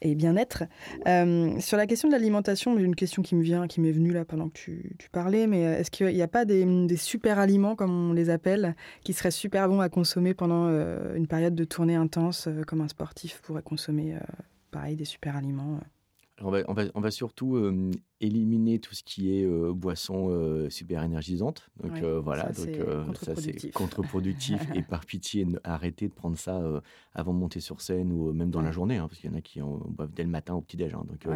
[0.00, 0.64] et bien-être.
[1.60, 4.48] sur la question de l'alimentation, une question qui me vient, qui m'est venue là pendant
[4.48, 8.12] que tu, parlais, mais est-ce qu'il n'y a pas des, des, super aliments, comme on
[8.12, 10.68] les appelle, qui seraient super bons à consommer pendant
[11.14, 14.14] une période de tournée intense, comme un sportif pourrait consommer
[14.70, 16.44] pareil, des super aliments euh.
[16.44, 17.56] on, va, on, va, on va, surtout
[18.20, 21.68] éliminer tout ce qui est boisson super énergisante.
[21.82, 24.60] Donc voilà, ça, c'est contre-productif.
[24.74, 26.60] et par pitié, arrêtez de prendre ça
[27.14, 29.36] avant de monter sur scène ou même dans la journée, hein, parce qu'il y en
[29.36, 30.94] a qui en boivent dès le matin au petit-déj.
[30.94, 31.04] Hein.
[31.08, 31.26] donc,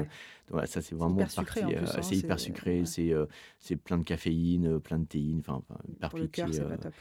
[0.51, 1.61] voilà, ça c'est vraiment parti.
[1.63, 5.63] Hein, c'est hyper sucré, c'est plein de caféine, plein de théine, enfin
[6.01, 6.45] par Pour pitié.
[6.45, 6.95] Le cœur, pas top,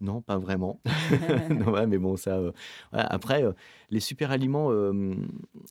[0.00, 0.80] non, pas vraiment.
[1.50, 2.36] non, mais bon, ça.
[2.36, 2.52] Euh,
[2.92, 3.52] Après, euh,
[3.90, 5.14] les super aliments, euh,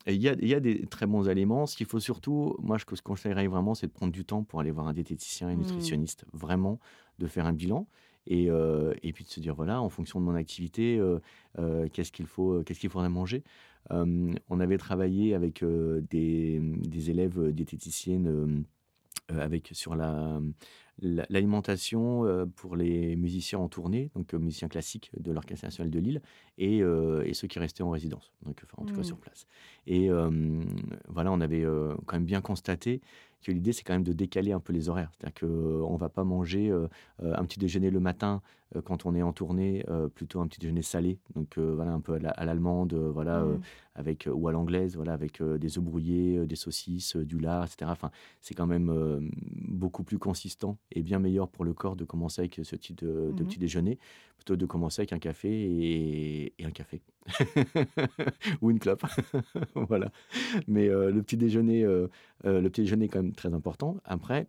[0.06, 1.66] il y, a, y, a, des très bons aliments.
[1.66, 4.42] Ce qu'il faut surtout, moi, ce que je conseillerais vraiment, c'est de prendre du temps
[4.42, 5.60] pour aller voir un diététicien et mmh.
[5.60, 6.78] nutritionniste, vraiment,
[7.18, 7.86] de faire un bilan.
[8.30, 8.48] Et,
[9.02, 11.00] et, puis de se dire, voilà, en fonction de mon activité,
[11.94, 13.42] qu'est-ce qu'il faut, qu'est-ce qu'il faudrait manger.
[13.88, 18.66] on avait travaillé avec des, des, élèves diététiciennes
[19.28, 20.40] avec sur la
[21.00, 22.24] l'alimentation
[22.56, 26.22] pour les musiciens en tournée, donc musiciens classiques de l'Orchestre national de Lille,
[26.58, 29.20] et, et, ceux qui restaient en résidence, donc enfin, en tout cas sur mmh.
[29.20, 29.46] place.
[29.86, 30.10] Et
[31.08, 31.64] voilà, on avait
[32.06, 33.00] quand même bien constaté
[33.42, 35.10] que l'idée, c'est quand même de décaler un peu les horaires.
[35.12, 36.72] C'est-à-dire qu'on ne va pas manger
[37.22, 38.42] un petit déjeuner le matin
[38.84, 42.44] quand on est en tournée, plutôt un petit déjeuner salé, donc voilà, un peu à
[42.44, 43.60] l'allemande, voilà, mmh.
[43.94, 47.90] avec, ou à l'anglaise, voilà, avec des œufs brouillés, des saucisses, du lard, etc.
[47.90, 49.30] Enfin, c'est quand même
[49.68, 53.32] beaucoup plus consistant et bien meilleur pour le corps de commencer avec ce type de,
[53.32, 53.98] mmh petit déjeuner,
[54.38, 57.02] plutôt de commencer avec un café et, un café.
[58.62, 59.04] ou une clope.
[59.74, 60.10] voilà.
[60.66, 63.96] Mais le petit déjeuner, le petit déjeuner est quand même très important.
[64.04, 64.46] Après,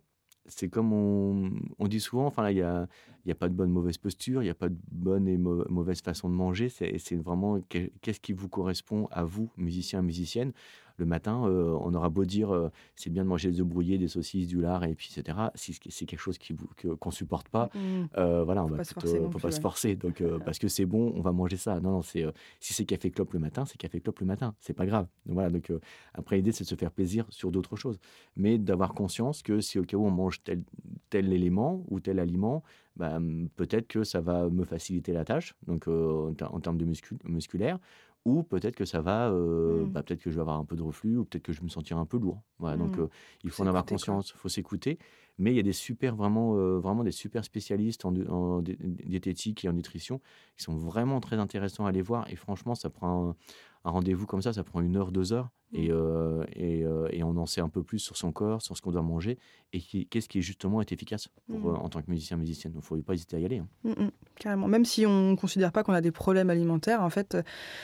[0.50, 2.88] c'est comme on, dit souvent, enfin, il n'y a,
[3.28, 6.28] a pas de bonne mauvaise posture, il n'y a pas de bonne et mauvaise façon
[6.28, 6.68] de manger.
[6.68, 10.52] C'est vraiment qu'est-ce qui vous correspond à vous, musicien, musicienne
[11.00, 13.98] le matin, euh, on aura beau dire euh, c'est bien de manger des œufs brouillés,
[13.98, 15.38] des saucisses, du lard, et puis etc.
[15.54, 17.78] Si c'est quelque chose qui qu'on ne supporte pas, mmh.
[18.18, 19.96] euh, voilà, on va peut pas se forcer.
[19.96, 21.80] Donc, parce que c'est bon, on va manger ça.
[21.80, 22.24] Non, non, c'est
[22.60, 24.54] si c'est café clope le matin, c'est café clope le matin.
[24.60, 25.06] C'est pas grave.
[25.26, 25.50] voilà.
[25.50, 25.72] Donc,
[26.14, 27.98] après, l'idée, c'est de se faire plaisir sur d'autres choses.
[28.36, 30.62] Mais d'avoir conscience que si au cas où on mange tel,
[31.08, 32.62] tel élément ou tel aliment,
[32.96, 33.18] bah,
[33.56, 37.78] peut-être que ça va me faciliter la tâche, donc en, termes de muscul musculaire,
[38.24, 39.90] ou peut-être que ça va, euh, mmh.
[39.90, 41.68] bah, peut-être que je vais avoir un peu de reflux, ou peut-être que je me
[41.68, 42.42] sentirai un peu lourd.
[42.58, 43.02] Voilà, Donc mmh.
[43.02, 43.06] euh,
[43.44, 44.98] il faut en avoir conscience, il faut s'écouter.
[45.38, 49.70] Mais il y a des super, vraiment, euh, vraiment des super spécialistes en, diététique et
[49.70, 50.20] en nutrition
[50.56, 52.30] qui sont vraiment très intéressants à aller voir.
[52.30, 53.36] Et franchement, ça prend un
[53.84, 55.92] rendez-vous comme ça, ça prend une heure, deux heures, et, mmh.
[55.92, 58.90] euh, euh, et, on en sait un peu plus sur son corps, sur ce qu'on
[58.90, 59.38] doit manger,
[59.72, 61.66] et qu'est-ce qui justement est efficace pour, mmh.
[61.66, 62.72] euh, en tant que musicien, musicienne.
[62.72, 63.58] Donc, il ne faut pas hésiter à y aller.
[63.58, 63.68] Hein.
[63.84, 64.66] Mmh, carrément.
[64.66, 67.36] Même si on ne considère pas qu'on a des problèmes alimentaires, en fait,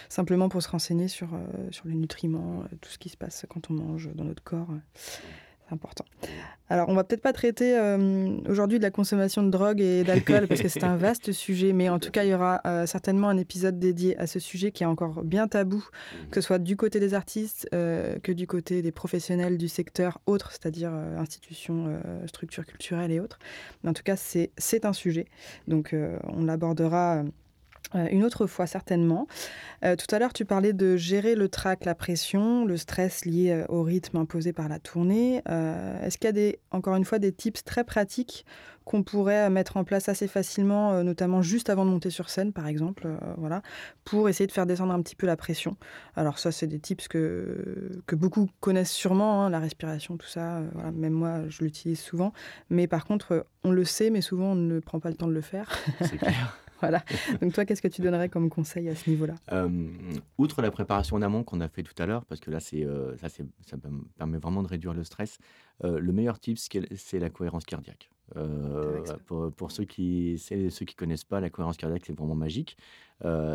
[0.09, 1.29] simplement pour se renseigner sur,
[1.71, 4.69] sur les nutriments, tout ce qui se passe quand on mange dans notre corps
[5.71, 6.05] important.
[6.69, 10.49] Alors, on va peut-être pas traiter euh, aujourd'hui de la consommation de drogue et d'alcool
[10.49, 13.29] parce que c'est un vaste sujet, mais en tout cas, il y aura euh, certainement
[13.29, 15.85] un épisode dédié à ce sujet qui est encore bien tabou,
[16.31, 20.19] que ce soit du côté des artistes euh, que du côté des professionnels du secteur
[20.27, 23.39] autre, c'est-à-dire institutions, structures culturelles et autres.
[23.83, 25.27] Mais en tout cas, c'est un sujet.
[25.69, 27.23] Donc, on l'abordera
[27.95, 29.27] euh, une autre fois certainement.
[29.85, 33.51] Euh, tout à l'heure, tu parlais de gérer le trac, la pression, le stress lié
[33.51, 35.43] euh, au rythme imposé par la tournée.
[35.47, 38.45] Est-ce qu'il y a des, encore une fois des tips très pratiques
[38.85, 42.69] qu'on pourrait mettre en place assez facilement, notamment juste avant de monter sur scène, par
[42.69, 43.63] exemple, voilà,
[44.05, 45.77] pour essayer de faire descendre un petit peu la pression?
[46.15, 50.61] Alors ça, c'est des tips que, que beaucoup connaissent sûrement, hein, la respiration, tout ça.
[50.95, 52.33] même moi, je l'utilise souvent.
[52.71, 55.33] Mais par contre, on le sait, mais souvent, on ne prend pas le temps de
[55.33, 55.77] le faire.
[56.01, 56.57] C'est clair.
[56.81, 57.03] voilà.
[57.41, 59.35] Donc toi, qu'est-ce que tu donnerais comme conseil à ce niveau-là?
[59.53, 59.89] Euh,
[60.39, 62.85] Outre la préparation en amont qu'on a fait tout à l'heure, parce que là, c'est,
[62.85, 63.77] euh, ça, ça
[64.17, 65.39] permet vraiment de réduire le stress,
[65.85, 68.11] euh, le meilleur tip, c'est la cohérence cardiaque.
[69.27, 72.77] pour, pour, ceux qui ceux qui connaissent pas la cohérence cardiaque, c'est vraiment magique.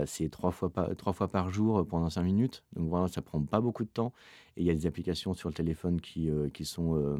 [0.06, 2.64] c'est trois fois, par, trois fois par jour pendant cinq minutes.
[2.76, 4.14] Donc voilà, ça prend pas beaucoup de temps.
[4.58, 7.20] Et il y a des applications sur le téléphone qui, qui sont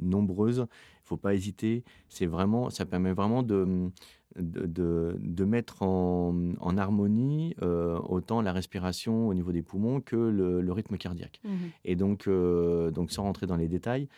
[0.00, 0.66] nombreuses.
[1.04, 1.84] Il faut pas hésiter.
[2.08, 3.90] C'est vraiment, ça permet vraiment de
[4.36, 10.72] de, de, mettre en, en harmonie autant la respiration au niveau des poumons que le,
[10.72, 11.40] rythme cardiaque.
[11.44, 14.08] Mmh Et donc, donc, sans rentrer dans les détails,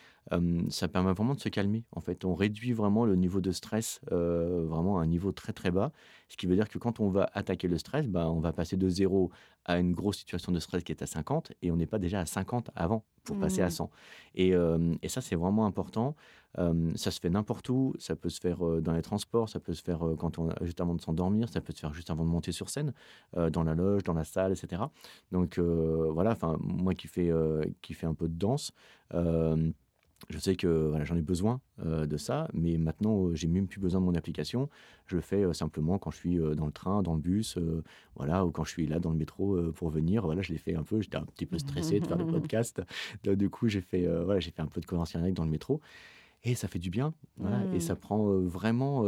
[0.69, 1.83] ça permet vraiment de se calmer.
[1.91, 5.71] En fait, on réduit vraiment le niveau de stress, vraiment à un niveau très très
[5.71, 5.91] bas.
[6.29, 8.77] Ce qui veut dire que quand on va attaquer le stress, bah, on va passer
[8.77, 9.31] de 0
[9.65, 12.19] à une grosse situation de stress qui est à 50 et on n'est pas déjà
[12.19, 13.85] à 50 avant pour passer à 100.
[13.85, 13.89] Mmh.
[14.35, 14.53] Et,
[15.01, 16.15] et ça, c'est vraiment important.
[16.95, 17.93] Ça se fait n'importe où.
[17.99, 20.95] Ça peut se faire dans les transports, ça peut se faire quand on juste avant
[20.95, 22.93] de s'endormir, ça peut se faire juste avant de monter sur scène,
[23.35, 24.83] dans la loge, dans la salle, etc.
[25.31, 27.31] Donc voilà, enfin moi qui fais
[27.81, 28.71] qui fait un peu de danse
[30.29, 33.99] je sais que voilà, j'en ai besoin de ça, mais maintenant, j'ai même plus besoin
[33.99, 34.69] de mon application.
[35.07, 37.57] Je le fais simplement quand je suis dans le train, dans le bus,
[38.15, 40.23] voilà, ou quand je suis là dans le métro pour venir.
[40.23, 41.01] Voilà, je l'ai fait un peu.
[41.01, 42.81] J'étais un petit peu stressé de faire le podcast.
[43.23, 45.81] du coup, j'ai fait, voilà, j'ai fait un peu de cohérence dans le métro.
[46.43, 47.13] Et ça fait du bien.
[47.73, 47.97] Et ça mmh.
[47.97, 49.05] prend vraiment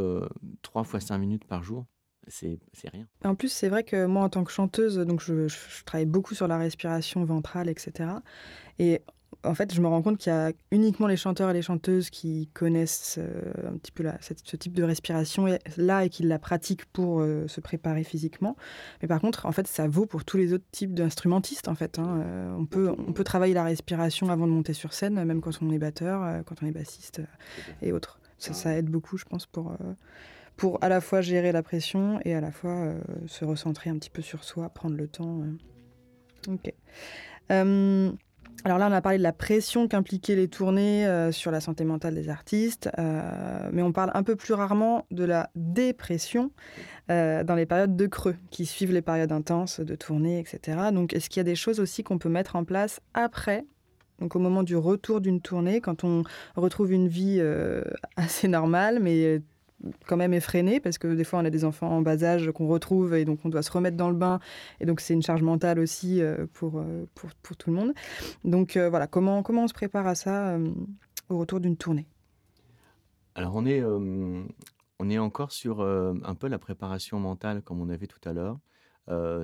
[0.61, 1.85] trois fois cinq minutes par jour
[2.27, 3.07] c'est rien.
[3.23, 6.33] En plus, c'est vrai que moi, en tant que chanteuse, donc je, je, travaille beaucoup
[6.33, 8.09] sur la respiration ventrale, etc.
[8.79, 9.01] Et
[9.43, 12.09] en fait, je me rends compte qu'il y a uniquement les chanteurs et les chanteuses
[12.09, 16.85] qui connaissent euh, un petit peu ce type de respiration là et qui la pratiquent
[16.85, 18.55] pour euh, se préparer physiquement.
[19.01, 21.67] Mais par contre, en fait, ça vaut pour tous les autres types d'instrumentistes.
[21.67, 22.21] En fait, hein.
[22.23, 25.51] euh, on peut on peut travailler la respiration avant de monter sur scène, même quand
[25.61, 27.21] on est batteur, quand on est bassiste
[27.81, 28.19] et autres.
[28.37, 29.75] Ça, ça, aide beaucoup, je pense, pour
[30.57, 32.93] pour à la fois gérer la pression et à la fois
[33.27, 35.41] se recentrer un petit peu sur soi, prendre le temps.
[36.47, 36.73] Ok.
[38.65, 41.85] Alors là, on a parlé de la pression qu'impliquaient les tournées euh, sur la santé
[41.85, 46.49] mentale des artistes, euh, mais on parle un peu plus rarement de la dépression
[47.11, 50.79] euh, dans les périodes de creux qui suivent les périodes intenses de tournée, etc.
[50.91, 53.65] Donc, est-ce qu'il y a des choses aussi qu'on peut mettre en place après
[54.19, 56.23] donc au moment du retour d'une tournée, quand on
[56.55, 57.41] retrouve une vie
[58.15, 59.41] assez normale, mais
[60.07, 62.67] quand même effréné parce que des fois on a des enfants en bas âge qu'on
[62.67, 64.39] retrouve et donc on doit se remettre dans le bain.
[64.79, 67.93] Et donc c'est une charge mentale aussi euh, pour, euh, pour, pour, tout le monde.
[68.43, 70.57] Donc euh, voilà, comment, comment on se prépare à ça
[71.29, 72.07] au retour d'une tournée?
[73.35, 78.07] Alors on est, on est encore sur un peu la préparation mentale comme on avait
[78.07, 78.59] tout à l'heure.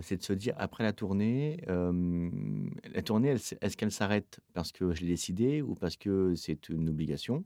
[0.01, 5.01] c'est de se dire après la tournée, la tournée, est-ce qu'elle s'arrête parce que je
[5.01, 7.43] l'ai décidé ou parce que c'est une obligation,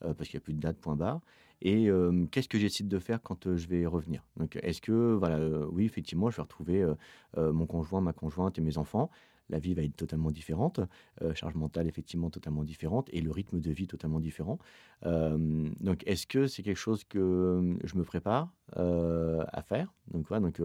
[0.00, 1.20] parce qu'il n'y a plus de date point barre
[1.62, 1.88] et
[2.30, 4.24] qu'est-ce que j'essaie de faire quand je vais revenir?
[4.36, 6.86] Donc, est-ce que, voilà, oui, effectivement, je vais retrouver
[7.36, 9.10] mon conjoint, ma conjointe et mes enfants.
[9.50, 10.80] La vie va être totalement différente,
[11.34, 14.58] charge mentale effectivement totalement différente et le rythme de vie totalement différent.
[15.02, 19.92] donc, est-ce que c'est quelque chose que je me prépare à faire?
[20.12, 20.60] Donc, donc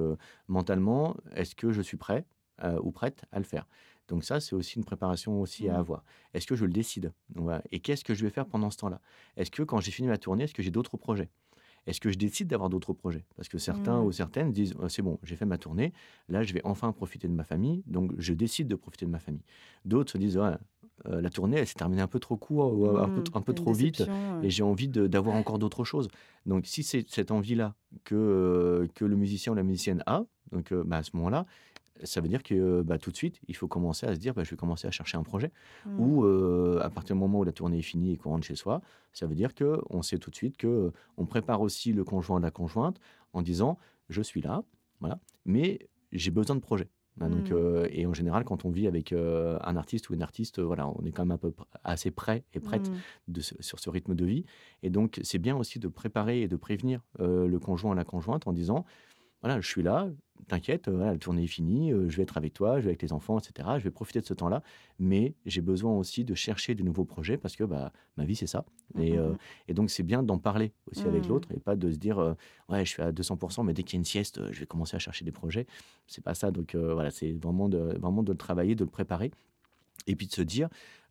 [0.47, 2.25] mentalement, est-ce que je suis prêt
[2.81, 3.67] ou prête à le faire?
[4.07, 5.79] Donc ça, c'est aussi une préparation aussi à mmh.
[5.79, 6.03] avoir.
[6.33, 7.13] Est-ce que je le décide?
[7.71, 8.99] Et qu'est-ce que je vais faire pendant ce temps-là?
[9.37, 11.29] Est-ce que quand j'ai fini ma tournée, est-ce que j'ai d'autres projets?
[11.85, 13.25] Est-ce que je décide d'avoir d'autres projets?
[13.35, 14.05] Parce que certains mmh.
[14.05, 15.93] ou certaines disent «Oh, c'est bon, j'ai fait ma tournée,
[16.29, 19.19] là je vais enfin profiter de ma famille, donc je décide de profiter de ma
[19.19, 19.43] famille.
[19.83, 23.09] D'autres se disent euh, la tournée elle s'est terminée un peu trop court ou un
[23.09, 23.37] peu, mmh.
[23.37, 24.03] un peu trop vite
[24.43, 26.07] et j'ai envie d'avoir encore d'autres choses.
[26.45, 30.71] Donc si c'est cette envie-là que, euh, que le musicien ou la musicienne a, donc
[30.71, 31.45] euh, bah, à ce moment-là,
[32.01, 34.43] ça veut dire que bah, tout de suite, il faut commencer à se dire, bah,
[34.43, 35.51] je vais commencer à chercher un projet.
[35.85, 35.99] Mmh.
[35.99, 38.55] Ou euh, à partir du moment où la tournée est finie et qu'on rentre chez
[38.55, 42.03] soi, ça veut dire que on sait tout de suite que on prépare aussi le
[42.03, 42.99] conjoint de la conjointe
[43.33, 43.77] en disant,
[44.09, 44.63] je suis là,
[44.99, 46.89] voilà, mais j'ai besoin de projet.
[47.17, 47.53] Donc, mmh.
[47.53, 50.87] euh, et en général, quand on vit avec euh, un artiste ou une artiste, voilà,
[50.87, 51.53] on est quand même un peu
[51.83, 52.93] assez prêt et prête mmh.
[53.27, 54.45] de, sur ce rythme de vie.
[54.81, 58.47] Et donc, c'est bien aussi de préparer et de prévenir le conjoint à la conjointe
[58.47, 58.83] en disant,
[59.43, 60.09] voilà, je suis là,
[60.47, 63.01] t'inquiète, euh, la tournée est finie, euh, je vais être avec toi, je vais avec
[63.01, 63.69] les enfants, etc.
[63.77, 64.63] Je vais profiter de ce temps-là,
[64.99, 68.47] mais j'ai besoin aussi de chercher de nouveaux projets parce que bah, ma vie, c'est
[68.47, 68.65] ça.
[68.97, 69.33] Et, mmh, euh,
[69.67, 71.27] et, donc, c'est bien d'en parler aussi avec mmh.
[71.27, 72.35] l'autre et pas de se dire,
[72.69, 74.95] ouais, je suis à 200%, mais dès qu'il y a une sieste, je vais commencer
[74.95, 75.67] à chercher des projets.
[76.07, 76.51] C'est pas ça.
[76.51, 79.31] Donc, voilà, c'est vraiment de, vraiment de le travailler, de le préparer.
[80.07, 80.69] Et puis de se dire,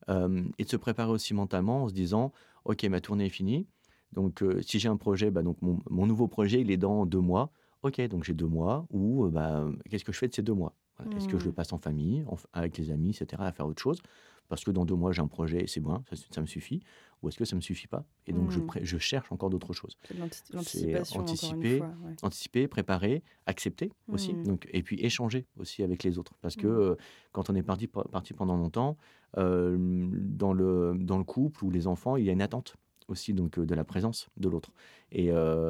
[0.08, 2.32] et de se préparer aussi mentalement en se disant,
[2.64, 3.66] OK, ma tournée est finie.
[4.12, 7.20] Donc, si j'ai un projet, bah, donc mon, mon nouveau projet, il est dans deux
[7.20, 7.50] mois
[7.82, 10.74] Ok, donc j'ai deux mois ou bah, qu'est-ce que je fais de ces deux mois?
[11.16, 11.54] Est-ce que je le mmh.
[11.54, 14.00] passe en famille, avec les amis, etc., à faire autre chose?
[14.48, 16.82] Parce que dans deux mois, j'ai un projet, c'est bon, ça, me suffit.
[17.22, 18.04] Ou est-ce que ça ne me suffit pas?
[18.26, 18.70] Et donc, je, mmh.
[18.82, 19.96] je, cherche encore d'autres choses.
[20.04, 21.20] C'est l'anticipation.
[21.20, 21.82] Anticiper,
[22.22, 24.34] anticiper, préparer, accepter aussi.
[24.34, 24.42] Mmh.
[24.44, 26.34] Donc, et puis échanger aussi avec les autres.
[26.40, 26.96] Parce que
[27.32, 28.96] quand on est parti, parti pendant longtemps,
[29.36, 32.76] dans, le, dans le couple ou les enfants, il y a une attente
[33.08, 34.72] aussi donc, de la présence de l'autre.
[35.12, 35.28] Et,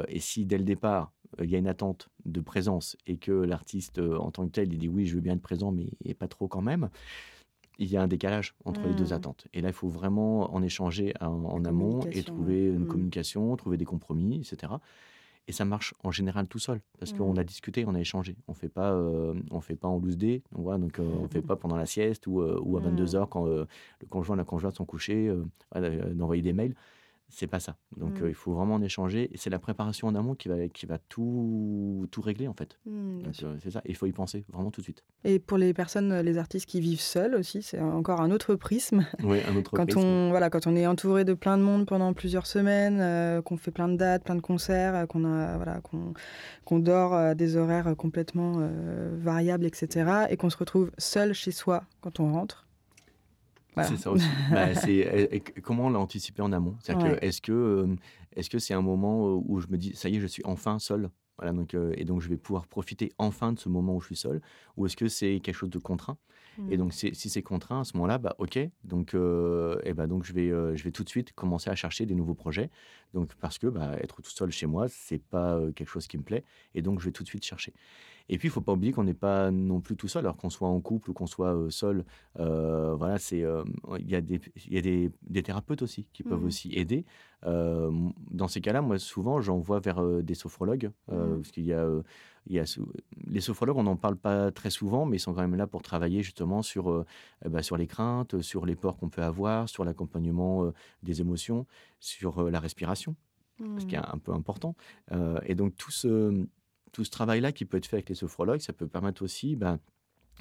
[0.09, 3.99] et si dès le départ, il y a une attente de présence et que l'artiste
[3.99, 6.29] euh, en tant que tel, il dit oui, je veux bien être présent, mais pas
[6.29, 6.91] trop quand même,
[7.79, 9.13] il y a un décalage entre les deux mmh.
[9.13, 9.49] attentes.
[9.55, 12.87] Et là, il faut vraiment en échanger en, amont et trouver une mmh.
[12.87, 14.75] communication, trouver des compromis, etc.
[15.49, 17.39] Et ça marche en général tout seul, parce qu'on mmh.
[17.39, 18.37] a discuté, on a échangé.
[18.47, 21.57] On fait pas, on fait pas en loose day, donc voilà, donc on fait pas
[21.57, 23.67] pendant la sieste ou, ou à 22 h quand le
[24.09, 25.35] conjoint et la conjointe sont couchés,
[25.75, 26.75] d'envoyer des mails
[27.33, 27.77] c'est pas ça.
[27.97, 28.29] Donc mmh.
[28.29, 29.31] il faut vraiment en échanger.
[29.35, 32.79] C'est la préparation en amont qui va, qui va tout, tout régler en fait.
[32.85, 33.23] Mmh,
[33.59, 33.81] c'est ça.
[33.87, 35.05] Il faut y penser vraiment tout de suite.
[35.25, 39.07] Et pour les personnes, les artistes qui vivent seuls aussi, c'est encore un autre prisme.
[39.25, 40.01] Oui, un autre quand prisme.
[40.01, 43.71] On, voilà, quand on est entouré de plein de monde pendant plusieurs semaines, qu'on fait
[43.71, 45.81] plein de dates, plein de concerts, qu'on a voilà,
[46.65, 48.69] qu'on dort à des horaires complètement
[49.17, 50.27] variables, etc.
[50.29, 52.67] Et qu'on se retrouve seul chez soi quand on rentre.
[53.77, 54.27] C'est ça aussi.
[54.51, 56.77] Bah, c'est, comment l'anticiper en amont?
[57.21, 57.97] Est-ce que euh,
[58.37, 60.79] est-ce que c'est un moment où je me dis ça y est, je suis enfin
[60.79, 61.11] seul?
[61.39, 64.07] Voilà, donc, euh, et donc je vais pouvoir profiter enfin de ce moment où je
[64.07, 64.43] suis seul?
[64.77, 66.19] Ou est-ce que c'est quelque chose de contraint?
[66.69, 66.81] Et mmh.
[66.81, 70.49] donc si c'est contraint à ce moment-là, bah ok, donc, et bah, donc je, vais,
[70.49, 72.69] je vais tout de suite commencer à chercher des nouveaux projets.
[73.15, 76.23] Donc parce que bah, être tout seul chez moi, c'est pas quelque chose qui me
[76.23, 76.45] plaît,
[76.75, 77.73] et donc je vais tout de suite chercher.
[78.29, 80.37] Et puis, il ne faut pas oublier qu'on n'est pas non plus tout seul, alors
[80.37, 82.05] qu'on soit en couple ou qu'on soit seul.
[82.37, 83.45] voilà, c'est
[83.99, 86.73] il y a des il y a des, des, thérapeutes aussi qui peuvent mmh aussi
[86.75, 87.05] aider.
[87.45, 91.87] dans ces cas-là, moi, souvent, j'envoie vers des sophrologues mmh parce qu'il y a
[92.47, 92.65] il y a,
[93.29, 95.81] les sophrologues, on n'en parle pas très souvent, mais ils sont quand même là pour
[95.81, 97.05] travailler justement sur,
[97.45, 100.73] eh ben, sur les craintes, sur les peurs qu'on peut avoir, sur l'accompagnement
[101.05, 101.67] des émotions,
[102.01, 103.15] sur la respiration,
[103.79, 104.11] ce qui est mmh.
[104.13, 104.75] un peu important.
[105.47, 106.47] et donc tout ce,
[106.93, 109.81] tout ce travail-là qui peut être fait avec les sophrologues, ça peut permettre aussi ben,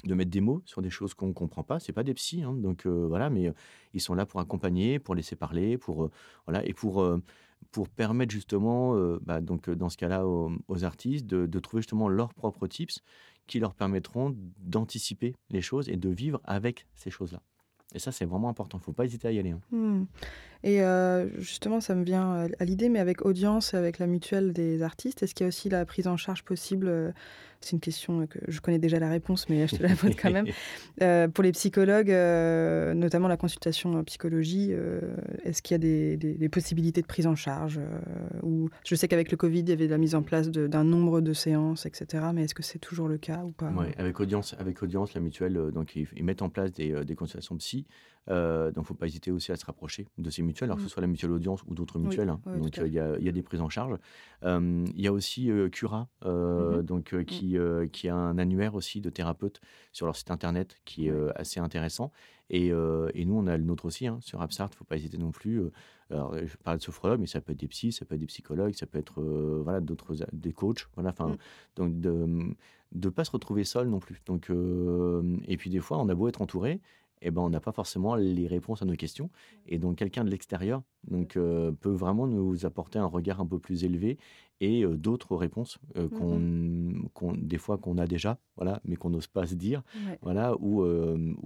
[0.04, 1.80] de mettre des mots sur des choses qu'on ne comprend pas.
[1.80, 3.52] C'est pas des psys, hein, donc euh, voilà, mais euh,
[3.94, 6.10] ils sont là pour accompagner, pour laisser parler, pour euh,
[6.46, 7.04] voilà, et pour
[7.70, 12.34] pour permettre justement, bah, donc dans ce cas-là, aux, artistes de, de, trouver justement leurs
[12.34, 13.00] propres tips
[13.46, 17.40] qui leur permettront d'anticiper les choses et de vivre avec ces choses-là.
[17.94, 18.78] Et ça, c'est vraiment important.
[18.78, 19.50] Il ne faut pas hésiter à y aller.
[19.50, 19.60] Hein.
[19.70, 20.04] Mmh.
[20.64, 24.52] Et euh, justement, ça me vient euh, à l'idée, mais avec audience, avec la mutuelle
[24.52, 27.10] des artistes, est-ce qu'il y a aussi la prise en charge possible euh,
[27.60, 30.30] C'est une question que je connais déjà la réponse, mais je te la pose quand
[30.30, 30.46] même.
[31.32, 32.10] pour les psychologues,
[32.94, 34.72] notamment la consultation en psychologie,
[35.42, 37.80] est-ce qu'il y a des, des, possibilités de prise en charge
[38.42, 41.20] ou Je sais qu'avec le Covid, il y avait la mise en place d'un nombre
[41.20, 42.24] de séances, etc.
[42.34, 43.72] Mais est-ce que c'est toujours le cas ou pas?
[43.76, 47.14] Oui, avec audience, avec audience, la mutuelle, donc ils, ils, mettent en place des, des
[47.14, 47.86] consultations psy.
[48.30, 50.76] Euh, donc, il ne faut pas hésiter aussi à se rapprocher de ces mutuelles, alors
[50.76, 50.90] que ce mmh.
[50.90, 52.28] soit la mutuelle audience ou d'autres mutuelles.
[52.28, 52.40] Hein.
[52.46, 53.96] donc, il y, a des prises en charge.
[54.44, 57.56] Il y a aussi Cura, mmh donc, qui,
[57.92, 59.60] qui a un annuaire aussi de thérapeutes
[59.92, 62.12] sur leur site internet qui est assez intéressant.
[62.50, 64.96] Et, et, nous, on a le nôtre aussi hein, sur Absart, il ne faut pas
[64.96, 65.62] hésiter non plus.
[66.10, 68.26] Alors, je parle de sophrologue, mais ça peut être des psys, ça peut être des
[68.26, 70.86] psychologues, ça peut être voilà, d'autres, des coachs.
[70.94, 71.36] Voilà, enfin,
[71.76, 72.54] donc de
[72.94, 74.22] ne pas se retrouver seul non plus.
[74.26, 76.80] Donc, et puis des fois, on a beau être entouré,
[77.22, 79.30] eh ben, on n'a pas forcément les réponses à nos questions.
[79.66, 83.58] Et donc, quelqu'un de l'extérieur donc, euh, peut vraiment nous apporter un regard un peu
[83.58, 84.18] plus élevé
[84.60, 89.10] et euh, d'autres réponses euh, mmh qu'on, des fois qu'on a déjà, voilà, mais qu'on
[89.10, 89.82] n'ose pas se dire,
[90.22, 90.84] voilà, ou,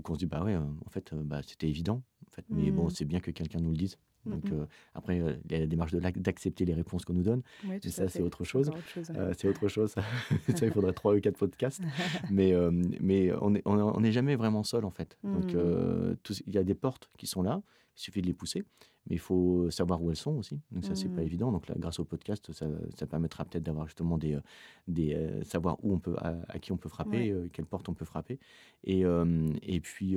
[0.02, 2.90] qu'on se dit, bah ouais, en fait, bah, c'était évident, en fait, mais bon, mmh.
[2.90, 3.98] c'est bien que quelqu'un nous le dise.
[4.26, 7.22] Donc mmh euh, après, euh, il y a la démarche d'accepter les réponses qu'on nous
[7.22, 7.42] donne.
[7.82, 8.70] ça, c'est autre chose.
[9.10, 9.94] Euh, c'est autre chose.
[10.54, 11.82] ça, il faudrait trois ou quatre podcasts.
[12.30, 12.54] mais
[13.00, 15.16] mais on n'est on, jamais vraiment seul, en fait.
[15.22, 16.16] Donc mmh.
[16.46, 17.62] il y a des portes qui sont là.
[17.96, 18.64] Il suffit de les pousser.
[19.08, 20.60] Mais il faut savoir où elles sont aussi.
[20.72, 21.52] Donc ça, c'est pas évident.
[21.52, 22.66] Donc là, grâce au podcast, ça,
[22.98, 24.36] ça permettra peut-être d'avoir justement des...
[24.88, 28.40] des savoir où on peut, à, qui on peut frapper, quelle porte on peut frapper.
[28.82, 29.04] Et,
[29.62, 30.16] et puis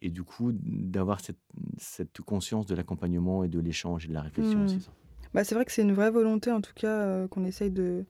[0.00, 1.38] et du coup d'avoir cette,
[1.78, 4.60] cette, conscience de l'accompagnement et de l'échange et de la réflexion.
[4.60, 4.68] Mmh.
[4.68, 4.90] C'est.
[5.34, 8.04] Bah, vrai que c'est une vraie volonté en tout cas euh, qu'on essaye de,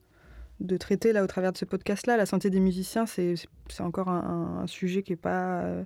[0.59, 2.17] de traiter là au travers de ce podcast-là.
[2.17, 3.35] La santé des musiciens, c'est
[3.79, 5.61] encore un, un, sujet qui n'est pas...
[5.61, 5.83] Euh,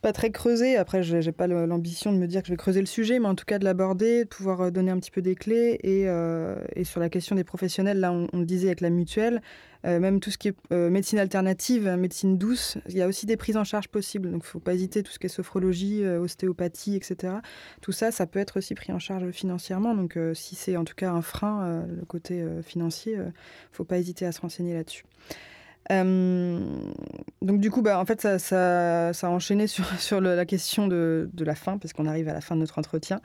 [0.00, 0.76] pas très creusé.
[0.76, 3.26] Après, je n'ai pas l'ambition de me dire que je vais creuser le sujet, mais
[3.26, 5.78] en tout cas de l'aborder, de pouvoir euh, donner un petit peu des clés.
[5.82, 9.42] Et, euh, et sur la question des professionnels, là, on, le disait avec la mutuelle,
[9.86, 13.36] euh, même tout ce qui est médecine alternative, médecine douce, il y a aussi des
[13.36, 14.30] prises en charge possibles.
[14.30, 17.34] Donc, il ne faut pas hésiter, tout ce qui est sophrologie, ostéopathie, etc.
[17.80, 19.94] Tout ça, ça peut être aussi pris en charge financièrement.
[19.94, 23.30] Donc, si c'est en tout cas un frein, le côté financier, il ne
[23.72, 25.04] faut pas hésiter à se renseigner là-dessus.
[25.90, 26.60] Euh,
[27.42, 29.84] donc du coup, bah, en fait, ça, a enchaîné sur,
[30.20, 33.20] la question de, la fin, parce qu'on arrive à la fin de notre entretien,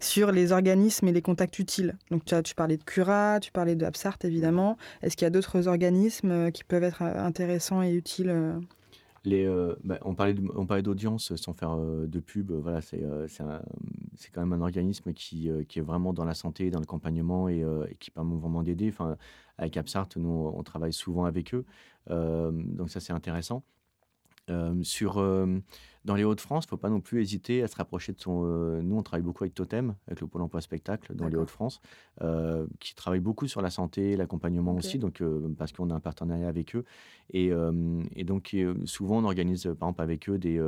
[0.00, 1.96] sur les organismes et les contacts utiles.
[2.10, 4.76] Donc tu, as, tu parlais de Cura, tu parlais de Absart, évidemment.
[5.02, 8.34] Est-ce qu'il y a d'autres organismes euh, qui peuvent être euh, intéressants et utiles
[9.24, 9.44] les,
[9.82, 12.52] bah, on parlait d'audience sans faire de pub.
[12.52, 13.02] voilà, c'est
[14.16, 17.60] c'est quand même un organisme qui, qui, est vraiment dans la santé, dans l'accompagnement et,
[17.60, 18.88] et, qui permet vraiment d'aider.
[18.88, 19.16] Enfin,
[19.58, 21.64] avec Absart, nous, on travaille souvent avec eux.
[22.08, 23.62] donc ça, c'est intéressant.
[24.82, 25.18] sur,
[26.06, 28.42] Dans les Hauts-de-France, il ne faut pas non plus hésiter à se rapprocher de son.
[28.82, 31.80] nous, on travaille beaucoup avec Totem, avec le Pôle emploi spectacle dans les Hauts-de-France,
[32.78, 35.22] qui travaille beaucoup sur la santé, l'accompagnement aussi, donc,
[35.58, 36.84] parce qu'on a un partenariat avec eux.
[37.32, 37.50] Et,
[38.14, 40.60] et donc, souvent, on organise, par exemple, avec eux des,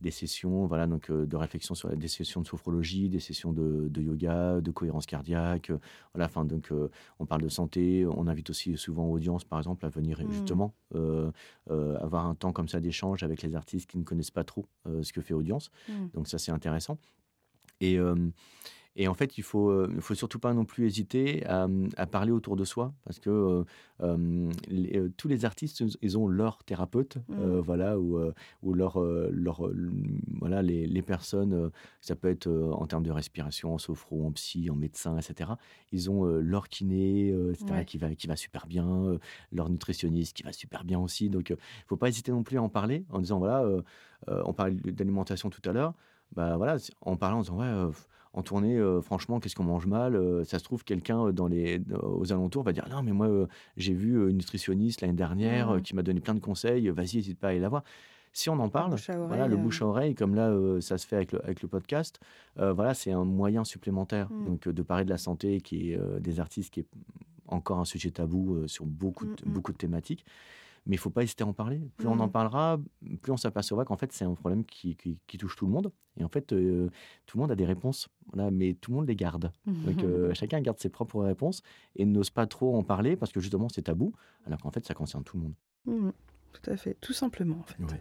[0.00, 4.00] des sessions voilà, donc, euh, de réflexion sur des sessions de sophrologie, des sessions de,
[4.00, 5.70] yoga, de cohérence cardiaque.
[5.70, 5.78] Euh,
[6.14, 8.06] voilà, donc, euh, on parle de santé.
[8.06, 10.30] On invite aussi souvent audience, par exemple, à venir mmh.
[10.30, 10.74] justement
[11.98, 14.66] avoir un temps comme ça d'échange avec les artistes qui ne connaissent pas trop
[15.02, 15.70] ce que fait audience.
[15.88, 16.06] Mmh.
[16.14, 16.98] Donc ça, c'est intéressant.
[17.80, 17.98] Et,
[18.98, 21.68] et en fait, il faut, euh, il faut surtout pas non plus hésiter à,
[21.98, 23.64] à parler autour de soi, parce que euh,
[24.02, 27.58] euh, tous les artistes, ils ont leur thérapeute, mmh.
[27.58, 28.18] voilà, ou,
[28.62, 29.70] ou leur, leur,
[30.40, 31.70] voilà, les, les, personnes,
[32.00, 35.50] ça peut être en termes de respiration, en sophro, en psy, en médecin, etc.
[35.92, 39.18] Ils ont leur kiné, etc., qui, va, qui va super bien,
[39.52, 41.28] leur nutritionniste qui va super bien aussi.
[41.28, 43.68] Donc, il faut pas hésiter non plus à en parler en disant, voilà,
[44.26, 45.92] on parlait d'alimentation tout à l'heure,
[46.34, 47.92] bah voilà, en parlant en disant, ouais
[48.36, 51.48] en tournée, euh, franchement, qu'est-ce qu'on mange mal euh, Ça se trouve, quelqu'un euh, dans
[51.48, 53.28] les, aux alentours va dire Non, mais moi,
[53.78, 55.82] j'ai vu une nutritionniste l'année dernière mmh.
[55.82, 57.82] qui m'a donné plein de conseils, vas-y, n'hésite pas à aller la voir.
[58.34, 58.94] Si on en parle,
[59.26, 62.20] voilà, le bouche à oreille, comme là, ça se fait avec le, avec le podcast,
[62.56, 64.44] voilà, c'est un moyen supplémentaire mmh.
[64.44, 66.86] donc, de parler de la santé, qui est des artistes, qui est
[67.48, 70.26] encore un sujet tabou sur beaucoup, de, mmh, beaucoup de thématiques.
[70.86, 71.80] Mais il faut pas hésiter à en parler.
[71.96, 72.32] Plus on en mmh.
[72.32, 72.80] parlera,
[73.20, 75.92] plus on s'apercevra qu'en fait, c'est un problème qui, qui, touche tout le monde.
[76.18, 76.88] Et en fait, euh,
[77.26, 79.50] tout le monde a des réponses, voilà, mais tout le monde les garde.
[79.66, 81.62] Donc, euh, chacun garde ses propres réponses
[81.96, 84.12] et n'ose pas trop en parler parce que justement, c'est tabou,
[84.46, 85.54] alors qu'en fait, ça concerne tout le monde.
[85.86, 86.10] Mmh.
[86.52, 88.00] tout à fait, tout simplement, en fait.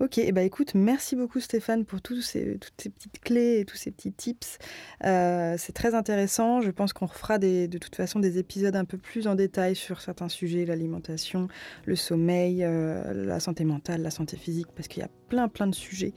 [0.00, 3.76] Ok, bah écoute, merci beaucoup Stéphane pour tous ces, toutes ces petites clés et tous
[3.76, 4.58] ces petits tips.
[5.04, 6.60] Euh, c'est très intéressant.
[6.60, 9.74] Je pense qu'on refera des, de toute façon des épisodes un peu plus en détail
[9.74, 11.48] sur certains sujets, l'alimentation,
[11.84, 15.66] le sommeil, euh, la santé mentale, la santé physique, parce qu'il y a plein plein
[15.66, 16.12] de sujets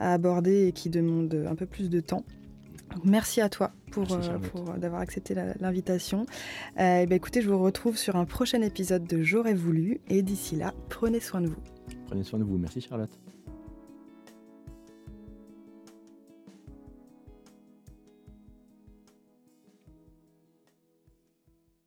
[0.00, 2.24] à aborder et qui demandent un peu plus de temps.
[3.04, 6.24] merci à toi pour, euh, pour d'avoir accepté l'invitation.
[6.78, 10.72] bah écoutez, je vous retrouve sur un prochain épisode de J'aurais voulu et d'ici là,
[10.88, 11.77] prenez soin de vous.
[12.08, 12.56] Prenez soin de vous.
[12.56, 13.10] Merci Charlotte.